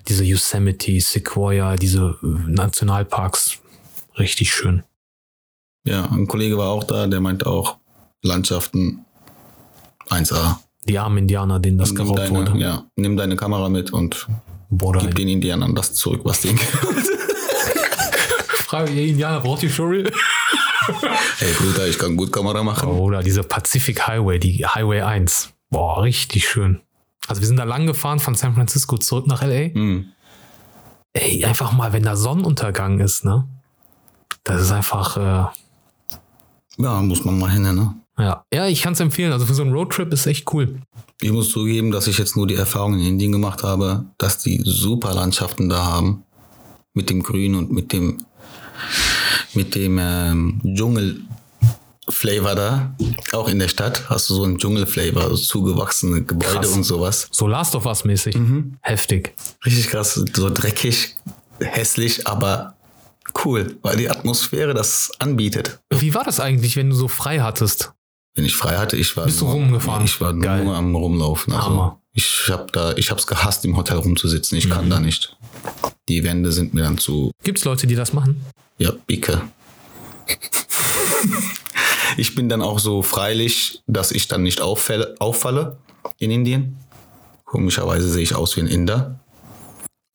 diese 0.08 0.24
Yosemite, 0.24 1.00
Sequoia, 1.00 1.76
diese 1.76 2.18
äh, 2.24 2.52
Nationalparks, 2.52 3.60
richtig 4.18 4.54
schön. 4.54 4.84
Ja, 5.86 6.06
ein 6.12 6.28
Kollege 6.28 6.58
war 6.58 6.70
auch 6.70 6.84
da, 6.84 7.08
der 7.08 7.22
meinte 7.22 7.46
auch, 7.48 7.78
Landschaften 8.24 9.06
1A. 10.10 10.60
Die 10.88 10.98
armen 10.98 11.20
Indianer, 11.20 11.60
denen 11.60 11.78
das 11.78 11.90
nimm, 11.92 11.98
geraubt 12.04 12.30
wurde. 12.32 12.46
deine, 12.52 12.60
ja, 12.60 12.86
nimm 12.96 13.18
deine 13.18 13.36
Kamera 13.36 13.70
mit 13.70 13.92
und 13.94 14.28
Bruder, 14.72 15.02
gib 15.02 15.16
den 15.16 15.28
Indianern 15.28 15.76
das 15.76 15.94
zurück, 15.94 16.22
was 16.24 16.42
denen 16.42 16.58
gehört. 16.58 17.06
Frage, 18.68 18.92
ihr 18.92 19.08
Indianer, 19.08 19.40
braucht 19.42 19.62
ihr 19.64 19.70
Showreel? 19.70 20.12
Hey 21.38 21.54
Bruder, 21.58 21.88
ich 21.88 21.98
kann 22.00 22.16
gut 22.18 22.32
Kamera 22.32 22.64
machen. 22.64 22.90
Oder 22.90 23.22
diese 23.24 23.44
Pacific 23.44 24.08
Highway, 24.08 24.40
die 24.40 24.66
Highway 24.66 25.02
1. 25.02 25.54
Boah, 25.70 26.02
richtig 26.04 26.48
schön. 26.48 26.82
Also 27.28 27.42
wir 27.42 27.48
sind 27.48 27.58
da 27.58 27.64
lang 27.64 27.86
gefahren 27.86 28.20
von 28.20 28.36
San 28.36 28.56
Francisco 28.56 28.98
zurück 28.98 29.28
nach 29.28 29.42
LA. 29.42 29.74
Hm. 29.74 30.06
Ey, 31.14 31.46
einfach 31.46 31.72
mal, 31.74 31.94
wenn 31.94 32.04
da 32.04 32.16
Sonnenuntergang 32.16 33.00
ist, 33.00 33.26
ne? 33.26 33.48
Das 34.44 34.62
ist 34.62 34.72
einfach, 34.72 35.18
äh, 35.18 35.46
Ja, 36.82 37.02
muss 37.02 37.24
man 37.26 37.38
mal 37.38 37.52
hin, 37.52 37.62
ne? 37.64 37.96
ja. 38.18 38.44
Ja, 38.54 38.68
ich 38.68 38.82
kann 38.82 38.94
es 38.94 39.00
empfehlen. 39.00 39.32
Also 39.32 39.46
für 39.46 39.54
so 39.54 39.62
einen 39.62 39.74
Roadtrip 39.74 40.12
ist 40.14 40.26
echt 40.26 40.52
cool. 40.54 40.82
Ich 41.22 41.32
muss 41.32 41.50
zugeben, 41.50 41.92
dass 41.92 42.08
ich 42.08 42.18
jetzt 42.18 42.36
nur 42.36 42.48
die 42.48 42.56
Erfahrung 42.56 42.96
in 42.96 43.06
Indien 43.06 43.32
gemacht 43.32 43.62
habe, 43.64 44.06
dass 44.18 44.40
die 44.40 44.62
super 44.66 45.14
Landschaften 45.14 45.70
da 45.70 45.86
haben. 45.86 46.24
Mit 46.94 47.10
dem 47.10 47.22
Grün 47.24 47.56
und 47.56 47.72
mit 47.72 47.94
dem, 47.94 48.26
mit 49.54 49.76
dem 49.76 49.98
ähm, 50.00 50.62
Dschungel-Flavor 50.76 52.56
da. 52.56 52.96
Auch 53.34 53.48
in 53.48 53.60
der 53.60 53.68
Stadt 53.68 54.10
hast 54.10 54.30
du 54.30 54.36
so 54.36 54.44
einen 54.44 54.58
Dschungel-Flavor, 54.58 55.24
also 55.24 55.36
zugewachsene 55.38 56.24
Gebäude 56.24 56.60
Krass. 56.60 56.70
und 56.74 56.84
sowas. 56.84 57.28
So 57.32 57.48
Last 57.48 57.76
of 57.76 57.86
Us 57.86 58.04
mäßig. 58.04 58.38
Heftig. 58.82 59.34
Richtig 59.66 59.88
krass, 59.88 60.14
so 60.34 60.50
dreckig, 60.50 61.16
hässlich, 61.60 62.28
aber 62.28 62.76
cool, 63.46 63.78
weil 63.82 63.98
die 63.98 64.10
Atmosphäre 64.10 64.74
das 64.74 65.12
anbietet. 65.20 65.80
Wie 65.90 66.14
war 66.14 66.24
das 66.24 66.40
eigentlich, 66.40 66.76
wenn 66.76 66.90
du 66.90 66.96
so 66.96 67.08
frei 67.08 67.40
hattest? 67.40 67.94
Wenn 68.36 68.46
ich 68.46 68.56
frei 68.56 68.78
hatte, 68.78 68.96
ich 68.96 69.16
war 69.18 69.26
Bist 69.26 69.42
du 69.42 69.46
nur, 69.46 69.54
rumgefahren? 69.56 70.06
Ich 70.06 70.20
war 70.22 70.34
Geil. 70.34 70.64
nur 70.64 70.76
am 70.76 70.96
rumlaufen. 70.96 71.54
Also 71.54 71.66
Hammer. 71.66 72.01
Ich 72.14 72.44
habe 72.50 72.68
da, 72.72 72.94
ich 72.98 73.10
habe 73.10 73.20
es 73.20 73.28
gehasst, 73.28 73.64
im 73.66 73.78
Hotel 73.78 73.98
rumzusitzen. 73.98 74.58
Ich 74.58 74.66
Mhm. 74.66 74.72
kann 74.72 74.90
da 74.90 75.00
nicht. 75.00 75.38
Die 76.10 76.24
Wände 76.24 76.52
sind 76.52 76.74
mir 76.74 76.82
dann 76.84 76.98
zu, 76.98 77.32
Gibt's 77.44 77.64
Leute, 77.66 77.88
die 77.88 77.96
das 77.96 78.14
machen? 78.14 78.44
ja, 78.78 78.92
bicke. 79.08 79.42
ich 82.18 82.36
bin 82.36 82.50
dann 82.50 82.62
auch 82.62 82.80
so 82.80 83.02
freilich, 83.02 83.82
dass 83.88 84.12
ich 84.12 84.28
dann 84.28 84.44
nicht 84.44 84.62
auffälle, 84.62 85.16
auffalle 85.20 85.78
in 86.18 86.32
Indien. 86.32 86.78
Komischerweise 87.46 88.10
sehe 88.10 88.24
ich 88.24 88.36
aus 88.36 88.56
wie 88.56 88.62
ein 88.62 88.68
Inder. 88.68 89.20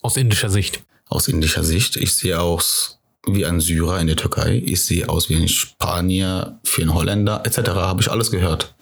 Aus 0.02 0.16
indischer 0.16 0.50
Sicht. 0.50 0.82
aus 1.09 1.28
indischer 1.28 1.62
Sicht. 1.64 1.96
Ich 1.96 2.16
sehe 2.16 2.40
aus 2.40 2.98
wie 3.26 3.44
ein 3.46 3.61
Syrer 3.61 4.00
in 4.00 4.06
der 4.09 4.16
Türkei. 4.16 4.62
Ich 4.64 4.85
sehe 4.85 5.09
aus 5.09 5.28
wie 5.28 5.37
ein 5.37 5.48
Spanier 5.48 6.59
für 6.64 6.82
einen 6.82 6.94
Holländer 6.94 7.42
etc. 7.44 7.70
Habe 7.70 8.02
ich 8.02 8.11
alles 8.11 8.30
gehört. 8.30 8.74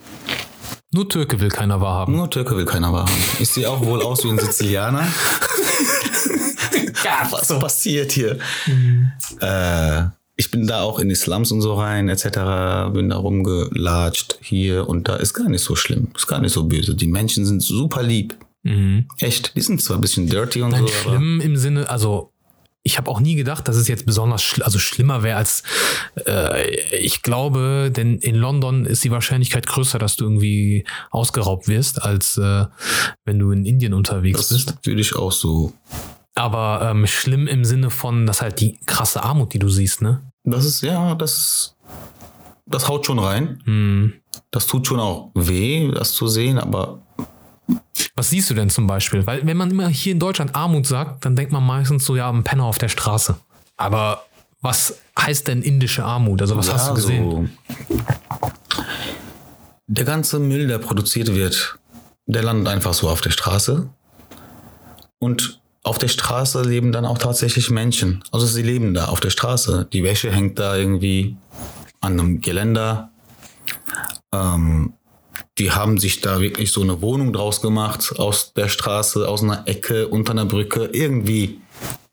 Nur 0.95 1.09
Türke 1.09 1.41
will 1.41 1.49
keiner 1.49 1.81
wahrhaben. 1.81 2.15
Nur 2.15 2.31
Türke 2.31 2.57
will 2.57 2.67
keiner 2.67 2.93
wahrhaben. 2.93 3.13
Ich 3.41 3.49
sehe 3.49 3.69
auch 3.69 3.85
wohl 3.85 4.01
aus 4.01 4.23
wie 4.23 4.29
ein 4.29 4.39
Sizilianer. 4.39 5.07
Ja, 7.05 7.29
Was 7.31 7.49
passiert 7.59 8.13
hier? 8.13 8.39
Äh, 9.41 10.05
ich 10.37 10.51
bin 10.51 10.67
da 10.67 10.81
auch 10.83 10.99
in 10.99 11.11
die 11.11 11.15
Slums 11.15 11.53
und 11.53 11.61
so 11.61 11.75
rein 11.75 12.09
etc. 12.09 12.93
Bin 12.95 13.11
da 13.11 13.17
rumgelatscht 13.17 14.39
hier 14.41 14.89
und 14.89 15.07
da 15.07 15.17
ist 15.17 15.35
gar 15.35 15.49
nicht 15.51 15.63
so 15.63 15.77
schlimm. 15.77 16.09
Ist 16.17 16.27
gar 16.27 16.41
nicht 16.41 16.53
so 16.53 16.65
böse. 16.65 16.95
Die 16.95 17.07
Menschen 17.07 17.45
sind 17.45 17.63
super 17.63 18.03
lieb. 18.03 18.37
Mhm. 18.63 19.07
Echt. 19.19 19.55
Die 19.55 19.61
sind 19.61 19.83
zwar 19.83 19.99
ein 19.99 20.01
bisschen 20.01 20.29
dirty 20.29 20.63
und 20.63 20.71
Nein, 20.71 20.87
so, 20.87 20.93
aber 21.09 21.17
schlimm 21.17 21.41
im 21.43 21.57
Sinne, 21.57 21.91
also 21.91 22.33
ich 22.87 22.99
habe 22.99 23.11
auch 23.11 23.19
nie 23.19 23.35
gedacht, 23.35 23.67
dass 23.67 23.77
es 23.77 23.89
jetzt 23.89 24.05
besonders 24.05 24.43
schl 24.43 24.63
also 24.63 24.79
schlimmer 24.79 25.23
wäre 25.23 25.39
als 25.39 25.63
äh, 26.27 26.69
ich 26.97 27.23
glaube, 27.23 27.91
denn 27.91 28.19
in 28.19 28.37
London 28.37 28.85
ist 28.85 29.03
die 29.03 29.11
Wahrscheinlichkeit 29.11 29.67
größer, 29.67 29.99
dass 29.99 30.17
du 30.17 30.25
irgendwie 30.25 30.85
ausgeraubt 31.11 31.67
wirst, 31.67 32.03
als 32.03 32.37
äh, 32.37 32.67
wenn 33.25 33.39
du 33.39 33.51
in 33.51 33.65
Indien 33.65 33.95
unterwegs 33.95 34.49
das 34.49 34.49
bist. 34.51 34.87
würde 34.87 35.01
ich 35.01 35.17
auch 35.17 35.33
so 35.33 35.73
Aber 36.35 36.83
ähm, 36.83 37.07
schlimm 37.07 37.47
im 37.47 37.65
Sinne 37.65 37.89
von, 37.89 38.27
dass 38.27 38.43
halt 38.43 38.61
die 38.61 38.79
krasse 38.85 39.23
Armut, 39.23 39.55
die 39.55 39.59
du 39.59 39.71
siehst, 39.71 40.03
ne? 40.03 40.21
Das 40.45 40.67
ist, 40.67 40.83
ja, 40.83 41.15
das, 41.15 41.77
das 42.67 42.87
haut 42.87 43.07
schon 43.07 43.19
rein. 43.19 43.63
Hm. 43.65 44.13
Das 44.51 44.67
tut 44.67 44.87
schon 44.87 45.01
auch 45.01 45.31
weh, 45.35 45.91
das 45.91 46.13
zu 46.13 46.29
sehen, 46.29 46.59
aber 46.59 47.01
Was 48.17 48.31
siehst 48.31 48.51
du 48.51 48.55
denn 48.55 48.71
zum 48.71 48.87
Beispiel? 48.87 49.27
Weil 49.27 49.47
wenn 49.47 49.57
man 49.57 49.71
immer 49.71 49.89
hier 49.89 50.13
in 50.13 50.21
Deutschland 50.21 50.55
Armut 50.55 50.87
sagt, 50.87 51.25
dann 51.25 51.35
denkt 51.37 51.53
man 51.53 51.65
meistens 51.65 52.05
so, 52.05 52.17
ja, 52.17 52.31
ein 52.31 52.45
Penner 52.45 52.65
auf 52.65 52.79
der 52.79 52.89
Straße. 52.89 53.37
Aber 53.77 54.25
was 54.61 54.99
heißt 55.19 55.49
denn 55.49 55.63
indische 55.63 56.05
Armut? 56.05 56.41
Also 56.41 56.57
was 56.57 56.69
ja, 56.69 56.75
hast 56.75 56.91
du 56.91 56.95
gesehen? 56.95 57.31
So, 57.31 57.49
der 59.87 60.05
ganze 60.05 60.39
Müll, 60.39 60.67
der 60.67 60.79
produziert 60.79 61.35
wird, 61.35 61.79
der 62.27 62.43
landet 62.43 62.69
einfach 62.69 62.95
so 62.95 63.09
auf 63.09 63.21
der 63.21 63.31
Straße. 63.31 63.89
Und 65.19 65.61
auf 65.83 65.99
der 65.99 66.09
Straße 66.09 66.63
leben 66.63 66.93
dann 66.93 67.05
auch 67.05 67.19
tatsächlich 67.19 67.71
Menschen. 67.71 68.25
Also 68.33 68.47
sie 68.47 68.63
leben 68.63 68.95
da 68.95 69.07
auf 69.07 69.21
der 69.21 69.31
Straße. 69.31 69.87
Die 69.93 70.03
Wäsche 70.03 70.31
hängt 70.33 70.59
da 70.59 70.77
irgendwie 70.77 71.37
an 72.01 72.15
einem 72.15 72.41
Geländer. 72.41 73.11
Ähm, 74.33 74.95
die 75.59 75.71
haben 75.71 75.99
sich 75.99 76.21
da 76.21 76.41
wirklich 76.41 76.73
so 76.73 76.83
eine 76.83 77.01
Wohnung 77.01 77.33
draus 77.33 77.61
gemacht, 77.61 78.15
aus 78.17 78.53
der 78.55 78.69
Straße, 78.69 79.29
aus 79.29 79.43
einer 79.43 79.67
Ecke, 79.67 80.09
unter 80.09 80.33
einer 80.33 80.47
Brücke, 80.47 80.91
irgendwie 80.93 81.61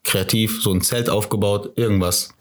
kreativ, 0.04 0.62
so 0.62 0.72
ein 0.72 0.82
Zelt 0.82 1.10
aufgebaut, 1.10 1.72
irgendwas. 1.76 2.34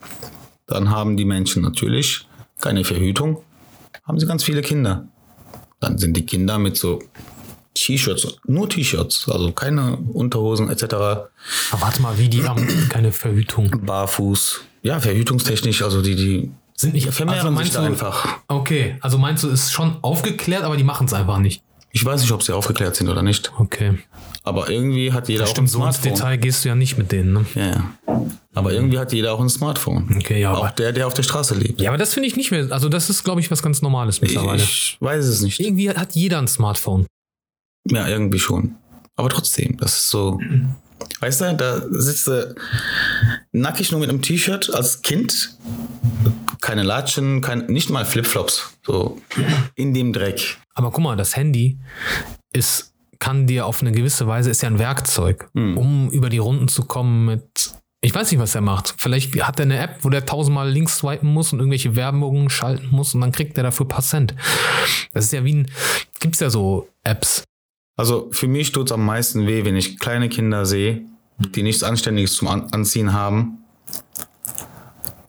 Dann 0.66 0.90
haben 0.90 1.16
die 1.16 1.24
Menschen 1.24 1.62
natürlich 1.62 2.26
keine 2.60 2.84
Verhütung, 2.84 3.42
haben 4.04 4.20
sie 4.20 4.26
ganz 4.26 4.44
viele 4.44 4.62
Kinder. 4.62 5.08
Dann 5.80 5.96
sind 5.96 6.16
die 6.16 6.26
Kinder 6.26 6.58
mit 6.58 6.76
so 6.76 7.00
T-Shirts, 7.74 8.38
nur 8.46 8.68
T-Shirts, 8.68 9.28
also 9.28 9.52
keine 9.52 9.96
Unterhosen 9.96 10.68
etc. 10.68 10.84
Aber 10.84 11.30
warte 11.78 12.02
mal, 12.02 12.18
wie 12.18 12.28
die 12.28 12.46
haben 12.46 12.66
keine 12.90 13.12
Verhütung. 13.12 13.70
Barfuß. 13.86 14.60
Ja, 14.82 15.00
verhütungstechnisch, 15.00 15.82
also 15.82 16.02
die, 16.02 16.16
die 16.16 16.50
Sind 16.80 16.94
nicht 16.94 17.12
vermehren 17.12 17.40
also 17.40 17.50
meinst 17.50 17.74
du, 17.74 17.80
einfach. 17.80 18.38
Okay, 18.48 18.96
also 19.00 19.18
meinst 19.18 19.44
du, 19.44 19.48
es 19.48 19.64
ist 19.64 19.72
schon 19.72 19.96
aufgeklärt, 20.02 20.62
aber 20.64 20.76
die 20.76 20.84
machen 20.84 21.06
es 21.06 21.12
einfach 21.12 21.38
nicht. 21.38 21.62
Ich 21.92 22.04
weiß 22.04 22.20
nicht, 22.20 22.32
ob 22.32 22.42
sie 22.42 22.54
aufgeklärt 22.54 22.96
sind 22.96 23.08
oder 23.08 23.22
nicht. 23.22 23.52
Okay. 23.58 23.98
Aber 24.44 24.70
irgendwie 24.70 25.12
hat 25.12 25.28
jeder 25.28 25.44
auch 25.44 25.48
ein 25.48 25.52
Stimmt, 25.52 25.70
so 25.70 25.84
ins 25.84 25.96
Smartphone. 25.96 26.14
Detail 26.14 26.36
gehst 26.38 26.64
du 26.64 26.70
ja 26.70 26.74
nicht 26.74 26.96
mit 26.96 27.12
denen, 27.12 27.32
ne? 27.32 27.46
Ja, 27.54 27.66
ja. 27.66 27.94
Aber 28.54 28.72
irgendwie 28.72 28.98
hat 28.98 29.12
jeder 29.12 29.34
auch 29.34 29.40
ein 29.40 29.48
Smartphone. 29.50 30.08
Okay, 30.16 30.40
ja, 30.40 30.54
Auch 30.54 30.70
der, 30.70 30.92
der 30.92 31.06
auf 31.06 31.14
der 31.14 31.22
Straße 31.22 31.54
lebt. 31.54 31.80
ja, 31.80 31.90
aber 31.90 31.98
das 31.98 32.14
finde 32.14 32.28
ich 32.28 32.36
nicht 32.36 32.50
mehr. 32.50 32.68
Also, 32.70 32.88
das 32.88 33.10
ist, 33.10 33.24
glaube 33.24 33.40
ich, 33.40 33.50
was 33.50 33.62
ganz 33.62 33.82
Normales 33.82 34.20
mittlerweile. 34.20 34.62
Ich 34.62 34.96
weiß 35.00 35.26
es 35.26 35.42
nicht. 35.42 35.60
Irgendwie 35.60 35.90
hat 35.90 36.14
jeder 36.14 36.38
ein 36.38 36.48
Smartphone. 36.48 37.06
Ja, 37.88 38.08
irgendwie 38.08 38.38
schon. 38.38 38.76
Aber 39.16 39.28
trotzdem, 39.28 39.76
das 39.76 39.98
ist 39.98 40.10
so. 40.10 40.40
Weißt 41.20 41.40
du, 41.40 41.54
da 41.54 41.82
sitzt 41.90 42.26
du 42.26 42.54
nackig 43.52 43.90
nur 43.90 44.00
mit 44.00 44.08
einem 44.08 44.22
T-Shirt 44.22 44.72
als 44.74 45.02
Kind. 45.02 45.56
Keine 46.60 46.82
Latschen, 46.82 47.40
kein, 47.40 47.66
nicht 47.66 47.90
mal 47.90 48.04
Flipflops. 48.04 48.74
So 48.84 49.18
in 49.74 49.94
dem 49.94 50.12
Dreck. 50.12 50.58
Aber 50.74 50.90
guck 50.90 51.02
mal, 51.02 51.16
das 51.16 51.36
Handy 51.36 51.78
ist, 52.52 52.94
kann 53.18 53.46
dir 53.46 53.66
auf 53.66 53.82
eine 53.82 53.92
gewisse 53.92 54.26
Weise, 54.26 54.50
ist 54.50 54.62
ja 54.62 54.68
ein 54.68 54.78
Werkzeug, 54.78 55.50
um 55.54 56.10
über 56.10 56.28
die 56.30 56.38
Runden 56.38 56.68
zu 56.68 56.84
kommen 56.84 57.26
mit. 57.26 57.72
Ich 58.02 58.14
weiß 58.14 58.30
nicht, 58.30 58.40
was 58.40 58.54
er 58.54 58.62
macht. 58.62 58.94
Vielleicht 58.98 59.38
hat 59.42 59.60
er 59.60 59.64
eine 59.64 59.78
App, 59.78 59.98
wo 60.02 60.08
der 60.08 60.24
tausendmal 60.24 60.70
links 60.70 60.98
swipen 60.98 61.30
muss 61.30 61.52
und 61.52 61.58
irgendwelche 61.58 61.96
Werbungen 61.96 62.48
schalten 62.48 62.88
muss 62.90 63.14
und 63.14 63.20
dann 63.20 63.32
kriegt 63.32 63.58
er 63.58 63.62
dafür 63.62 63.86
Prozent. 63.86 64.34
Das 65.12 65.26
ist 65.26 65.32
ja 65.32 65.44
wie 65.44 65.54
ein, 65.54 65.70
gibt's 66.18 66.40
ja 66.40 66.48
so 66.48 66.88
Apps. 67.04 67.44
Also 68.00 68.30
für 68.32 68.48
mich 68.48 68.72
tut 68.72 68.86
es 68.86 68.92
am 68.92 69.04
meisten 69.04 69.46
weh, 69.46 69.66
wenn 69.66 69.76
ich 69.76 69.98
kleine 69.98 70.30
Kinder 70.30 70.64
sehe, 70.64 71.04
die 71.36 71.62
nichts 71.62 71.82
Anständiges 71.82 72.34
zum 72.34 72.48
An 72.48 72.66
Anziehen 72.72 73.12
haben. 73.12 73.58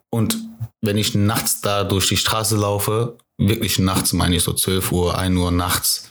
Und 0.10 0.38
wenn 0.80 0.98
ich 0.98 1.14
nachts 1.14 1.60
da 1.60 1.84
durch 1.84 2.08
die 2.08 2.16
Straße 2.16 2.56
laufe, 2.56 3.18
wirklich 3.38 3.78
nachts 3.78 4.14
meine 4.14 4.38
ich 4.38 4.44
so 4.44 4.54
12 4.54 4.90
Uhr, 4.94 5.18
1 5.18 5.38
Uhr 5.38 5.52
nachts, 5.52 6.10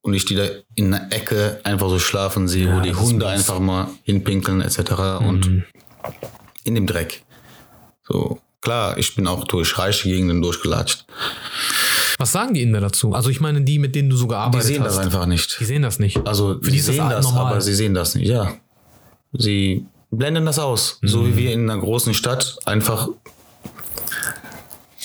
und 0.00 0.14
ich 0.14 0.24
die 0.24 0.34
da 0.34 0.46
in 0.76 0.94
einer 0.94 1.12
Ecke 1.12 1.60
einfach 1.62 1.90
so 1.90 1.98
schlafen 1.98 2.48
sehe, 2.48 2.68
Ja, 2.68 2.78
wo 2.78 2.80
die 2.80 2.94
Hunde 2.94 3.28
einfach 3.28 3.58
mal 3.58 3.88
hinpinkeln 4.04 4.62
etc. 4.62 5.20
und 5.20 5.66
in 6.64 6.74
dem 6.74 6.86
Dreck. 6.86 7.22
So, 8.02 8.40
klar, 8.62 8.96
ich 8.96 9.14
bin 9.14 9.26
auch 9.26 9.44
durch 9.44 9.76
reiche 9.76 10.08
Gegenden 10.08 10.40
durchgelatscht. 10.40 11.04
Was 12.20 12.32
sagen 12.32 12.52
die 12.54 12.62
Inder 12.62 12.80
dazu? 12.80 13.12
Also 13.14 13.30
ich 13.30 13.40
meine, 13.40 13.62
die, 13.62 13.78
mit 13.78 13.94
denen 13.94 14.10
du 14.10 14.16
so 14.16 14.24
Die 14.24 14.28
gearbeitet 14.30 14.66
sehen 14.66 14.82
hast. 14.84 14.96
das 14.96 15.04
einfach 15.06 15.26
nicht. 15.26 15.58
Die 15.58 15.64
sehen 15.64 15.82
das 15.82 15.98
nicht. 15.98 16.18
Also 16.26 16.58
Für 16.60 16.70
die 16.70 16.76
das 16.76 16.86
sehen 16.86 17.08
das, 17.08 17.24
normal. 17.24 17.46
aber 17.52 17.60
sie 17.62 17.74
sehen 17.74 17.94
das 17.94 18.14
nicht. 18.14 18.28
Ja, 18.28 18.52
sie 19.32 19.86
blenden 20.10 20.44
das 20.44 20.58
aus, 20.58 20.98
so 21.02 21.22
Mhm. 21.22 21.26
wie 21.28 21.36
wir 21.36 21.52
in 21.52 21.70
einer 21.70 21.80
großen 21.80 22.12
Stadt 22.14 22.58
einfach 22.66 23.08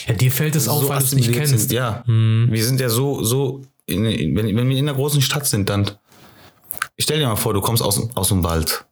Ja, 0.07 0.13
dir 0.13 0.31
fällt 0.31 0.55
es 0.55 0.67
auf, 0.67 0.81
so 0.83 0.89
weil 0.89 0.99
du 0.99 1.05
es 1.05 1.13
nicht 1.15 1.31
kennst. 1.31 1.51
sind. 1.69 1.71
Ja, 1.71 2.03
Mhm. 2.05 2.47
wir 2.51 2.63
sind 2.65 2.79
ja 2.79 2.89
so 2.89 3.23
so, 3.23 3.61
in, 3.85 4.03
wenn, 4.03 4.35
wenn 4.55 4.69
wir 4.69 4.77
in 4.77 4.87
einer 4.89 4.97
großen 4.97 5.21
Stadt 5.21 5.45
sind, 5.47 5.69
dann 5.69 5.89
stell 6.99 7.19
dir 7.19 7.27
mal 7.27 7.35
vor, 7.35 7.53
du 7.53 7.61
kommst 7.61 7.81
aus 7.81 8.09
aus 8.15 8.27
dem 8.29 8.43
Wald. 8.43 8.85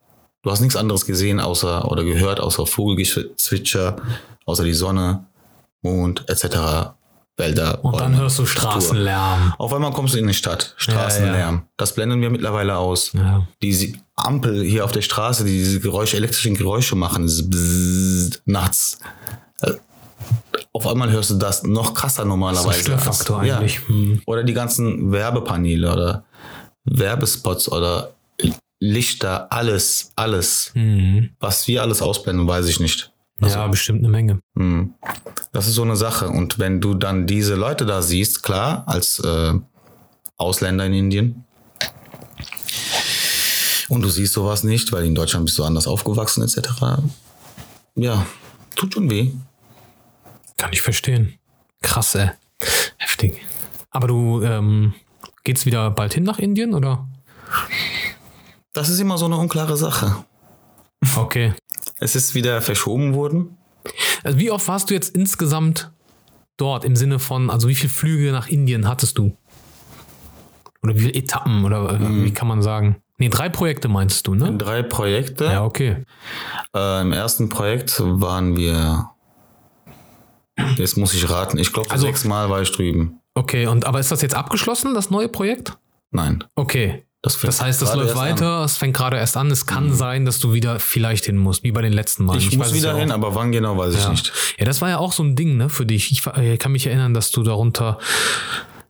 Du 0.43 0.51
hast 0.51 0.62
nichts 0.62 0.75
anderes 0.75 1.05
gesehen 1.05 1.39
außer 1.39 1.89
oder 1.91 2.03
gehört 2.03 2.39
außer 2.39 2.65
Vogelgezwitscher, 2.65 3.97
außer 4.45 4.63
die 4.63 4.73
Sonne, 4.73 5.25
Mond 5.81 6.25
etc. 6.29 6.93
Wälder. 7.37 7.83
Und 7.83 7.99
dann 7.99 8.15
hörst 8.17 8.37
du. 8.37 8.45
Straßenlärm. 8.45 9.53
Auf 9.57 9.73
einmal 9.73 9.91
kommst 9.91 10.13
du 10.13 10.19
in 10.19 10.27
die 10.27 10.33
Stadt, 10.33 10.73
Straßenlärm. 10.77 11.63
Das 11.77 11.95
blenden 11.95 12.21
wir 12.21 12.29
mittlerweile 12.29 12.77
aus. 12.77 13.13
Ja. 13.13 13.47
Diese 13.61 13.93
Ampel 14.15 14.63
hier 14.63 14.85
auf 14.85 14.91
der 14.91 15.01
Straße, 15.01 15.43
die 15.43 15.57
diese 15.57 15.79
Geräusche, 15.79 16.17
elektrischen 16.17 16.55
Geräusche 16.55 16.95
machen, 16.95 17.25
Bzzzt, 17.25 18.43
nachts. 18.45 18.99
Äh, 19.61 19.73
Auf 20.73 20.85
einmal 20.85 21.11
hörst 21.11 21.31
du 21.31 21.35
das 21.35 21.63
noch 21.63 21.95
krasser 21.95 22.25
normalerweise. 22.25 22.91
Das 22.91 23.21
ist 23.21 23.31
ein 23.31 23.49
eigentlich. 23.49 23.79
Hm. 23.87 24.21
Oder 24.27 24.43
die 24.43 24.53
ganzen 24.53 25.11
Werbepaneele 25.11 25.91
oder 25.91 26.25
Werbespots 26.85 27.71
oder 27.71 28.13
Lichter, 28.79 29.49
alles, 29.49 30.11
alles. 30.17 30.71
Mhm. 30.73 31.29
Was 31.39 31.69
wir 31.69 31.81
alles 31.81 32.01
ausblenden, 32.01 32.45
weiß 32.45 32.67
ich 32.67 32.81
nicht. 32.81 33.12
Ja, 33.51 33.67
bestimmt 33.67 33.99
eine 33.99 34.10
Menge. 34.10 34.39
Hm. 34.58 34.93
Das 35.51 35.67
ist 35.67 35.75
so 35.75 35.84
eine 35.84 35.95
Sache. 35.95 36.29
Und 36.29 36.60
wenn 36.60 36.82
du 36.82 36.93
dann 36.93 37.27
diese 37.27 37.56
Leute 37.56 37.86
da 37.86 38.01
siehst, 38.01 38.43
klar, 38.43 38.84
als 38.88 39.19
äh, 39.19 39.53
Ausländer 40.38 40.86
in 40.86 40.93
Indien, 40.93 41.45
und 43.89 44.01
du 44.01 44.10
siehst 44.10 44.34
sowas 44.34 44.63
nicht, 44.63 44.91
weil 44.91 45.06
in 45.06 45.13
Deutschland 45.13 45.45
bist 45.45 45.58
du 45.60 45.63
anders 45.63 45.88
aufgewachsen, 45.88 46.43
etc. 46.43 47.01
Ja, 47.95 48.25
tut 48.75 48.93
schon 48.93 49.10
weh. 49.10 49.32
Kann 50.58 50.73
ich 50.73 50.82
verstehen. 50.82 51.38
Krass, 51.82 52.15
ey. 52.15 52.32
Heftig. 52.97 53.41
Aber 53.91 54.08
du 54.08 54.41
ähm, 54.41 54.93
geht's 55.43 55.65
wieder 55.65 55.91
bald 55.91 56.13
hin 56.13 56.23
nach 56.23 56.39
Indien 56.39 56.73
oder? 56.73 57.08
Das 58.71 58.89
ist 58.89 58.99
immer 58.99 59.17
so 59.17 59.25
eine 59.25 59.38
unklare 59.38 59.77
Sache. 59.77 60.25
Okay. 61.15 61.53
Es 62.03 62.15
ist 62.17 62.35
wieder 62.35 62.61
verschoben 62.61 63.13
worden. 63.15 63.57
Also 64.23 64.37
wie 64.37 64.51
oft 64.51 64.67
warst 64.67 64.89
du 64.89 64.93
jetzt 64.93 65.15
insgesamt 65.15 65.91
dort 66.57 66.83
im 66.83 66.95
Sinne 66.97 67.17
von, 67.19 67.49
also 67.49 67.67
wie 67.69 67.75
viele 67.75 67.91
Flüge 67.91 68.31
nach 68.33 68.47
Indien 68.47 68.87
hattest 68.89 69.17
du? 69.17 69.37
Oder 70.81 70.95
wie 70.95 70.99
viele 70.99 71.13
Etappen 71.13 71.63
oder 71.63 71.93
Mhm. 71.97 72.25
wie 72.25 72.31
kann 72.33 72.47
man 72.49 72.61
sagen? 72.61 72.97
Nee, 73.19 73.29
drei 73.29 73.47
Projekte 73.47 73.87
meinst 73.87 74.27
du, 74.27 74.35
ne? 74.35 74.57
Drei 74.57 74.83
Projekte. 74.83 75.45
Ja, 75.45 75.63
okay. 75.63 76.03
Äh, 76.75 77.01
Im 77.01 77.13
ersten 77.13 77.47
Projekt 77.47 78.01
waren 78.03 78.57
wir, 78.57 79.09
jetzt 80.75 80.97
muss 80.97 81.13
ich 81.13 81.29
raten, 81.29 81.57
ich 81.57 81.71
glaube 81.71 81.89
Also- 81.89 82.05
sechsmal 82.07 82.49
war 82.49 82.61
ich 82.61 82.71
drüben. 82.71 83.19
Okay, 83.35 83.67
und 83.67 83.85
aber 83.85 83.99
ist 84.01 84.11
das 84.11 84.21
jetzt 84.21 84.35
abgeschlossen, 84.35 84.93
das 84.93 85.09
neue 85.09 85.29
Projekt? 85.29 85.77
Nein. 86.11 86.43
Okay. 86.55 87.05
Das, 87.25 87.39
Das 87.39 87.62
heißt, 87.62 87.81
es 87.81 87.88
gerade 87.88 88.01
läuft 88.01 88.09
erst 88.15 88.21
an. 88.21 88.27
Mhm. 88.27 88.31
weiter, 88.33 88.63
es 88.65 88.77
fängt 88.77 88.95
gerade 88.97 89.15
erst 89.17 89.38
an. 89.38 89.49
Es 89.49 89.65
kann 89.65 89.93
sein, 89.93 90.25
dass 90.25 90.39
du 90.39 90.51
wieder 90.53 90.79
vielleicht 90.81 91.23
hin 91.25 91.38
musst, 91.38 91.63
wie 91.63 91.71
bei 91.71 91.81
den 91.81 91.93
letzten 91.93 92.25
Malen. 92.25 92.39
Ich, 92.39 92.51
muss 92.57 92.65
weiß 92.67 92.71
es 92.73 92.77
wieder 92.77 92.91
ja 92.91 92.97
hin, 92.99 93.12
aber 93.12 93.33
wann 93.33 93.53
genau, 93.53 93.77
weiß 93.77 93.95
ich 93.95 94.01
Ja. 94.01 94.09
nicht. 94.09 94.33
Ja, 94.59 94.65
das 94.65 94.81
war 94.81 94.89
ja 94.89 94.97
auch 94.97 95.13
so 95.13 95.23
ein 95.23 95.36
Ding, 95.38 95.55
ne, 95.55 95.69
für 95.69 95.86
dich. 95.86 96.12
Ich 96.12 96.25
war- 96.25 96.38
äh, 96.38 96.57
kann 96.57 96.73
mich 96.73 96.86
erinnern, 96.86 97.13
dass 97.13 97.31
du 97.31 97.41
darunter. 97.41 97.97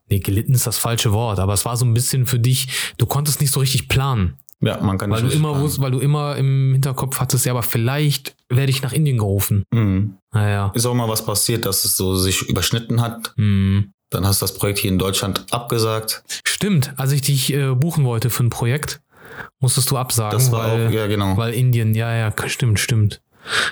Nee, 0.10 0.20
gelitten 0.20 0.54
ist 0.56 0.66
das 0.66 0.80
falsche 0.80 1.14
Wort, 1.14 1.38
aber 1.40 1.54
es 1.54 1.64
war 1.64 1.78
so 1.78 1.86
ein 1.86 1.94
bisschen 1.94 2.26
für 2.26 2.40
dich, 2.40 2.94
du 2.98 3.06
konntest 3.06 3.40
nicht 3.40 3.52
so 3.54 3.60
richtig 3.60 3.88
planen. 3.88 4.36
Ja, 4.62 4.80
man 4.82 4.98
kann 4.98 5.12
Weil 5.12 5.22
du 5.22 5.28
nicht 5.28 5.36
immer 5.36 5.50
planen. 5.50 5.64
wusst, 5.64 5.80
weil 5.82 5.92
du 5.92 6.00
immer 6.00 6.36
im 6.36 6.72
Hinterkopf 6.74 7.20
hattest, 7.20 7.46
ja, 7.46 7.52
aber 7.52 7.64
vielleicht 7.64 8.36
werde 8.50 8.72
ich 8.72 8.82
nach 8.82 8.94
Indien 8.94 9.18
gerufen. 9.20 9.64
Mhm. 9.72 10.18
Naja. 10.32 10.72
Ist 10.74 10.86
auch 10.88 10.94
mal 10.96 11.08
was 11.08 11.24
passiert, 11.24 11.66
dass 11.68 11.86
es 11.86 11.96
so 11.98 12.16
sich 12.16 12.42
überschnitten 12.44 13.00
hat. 13.02 13.34
Hm. 13.38 13.93
Dann 14.14 14.26
hast 14.26 14.42
du 14.42 14.46
das 14.46 14.54
Projekt 14.56 14.80
hier 14.80 14.92
in 14.92 15.00
Deutschland 15.00 15.46
abgesagt. 15.52 16.24
Stimmt, 16.46 16.94
als 16.98 17.12
ich 17.12 17.22
dich 17.22 17.54
äh, 17.54 17.74
buchen 17.74 18.06
wollte 18.06 18.30
für 18.30 18.44
ein 18.44 18.50
Projekt, 18.50 19.02
musstest 19.60 19.90
du 19.92 19.98
absagen, 19.98 20.38
Das 20.38 20.52
war 20.52 20.72
weil, 20.72 20.88
auch, 20.88 20.92
ja 20.92 21.08
genau. 21.08 21.36
weil 21.38 21.54
Indien, 21.54 21.94
ja, 21.96 22.14
ja, 22.16 22.34
stimmt, 22.48 22.80
stimmt. 22.80 23.22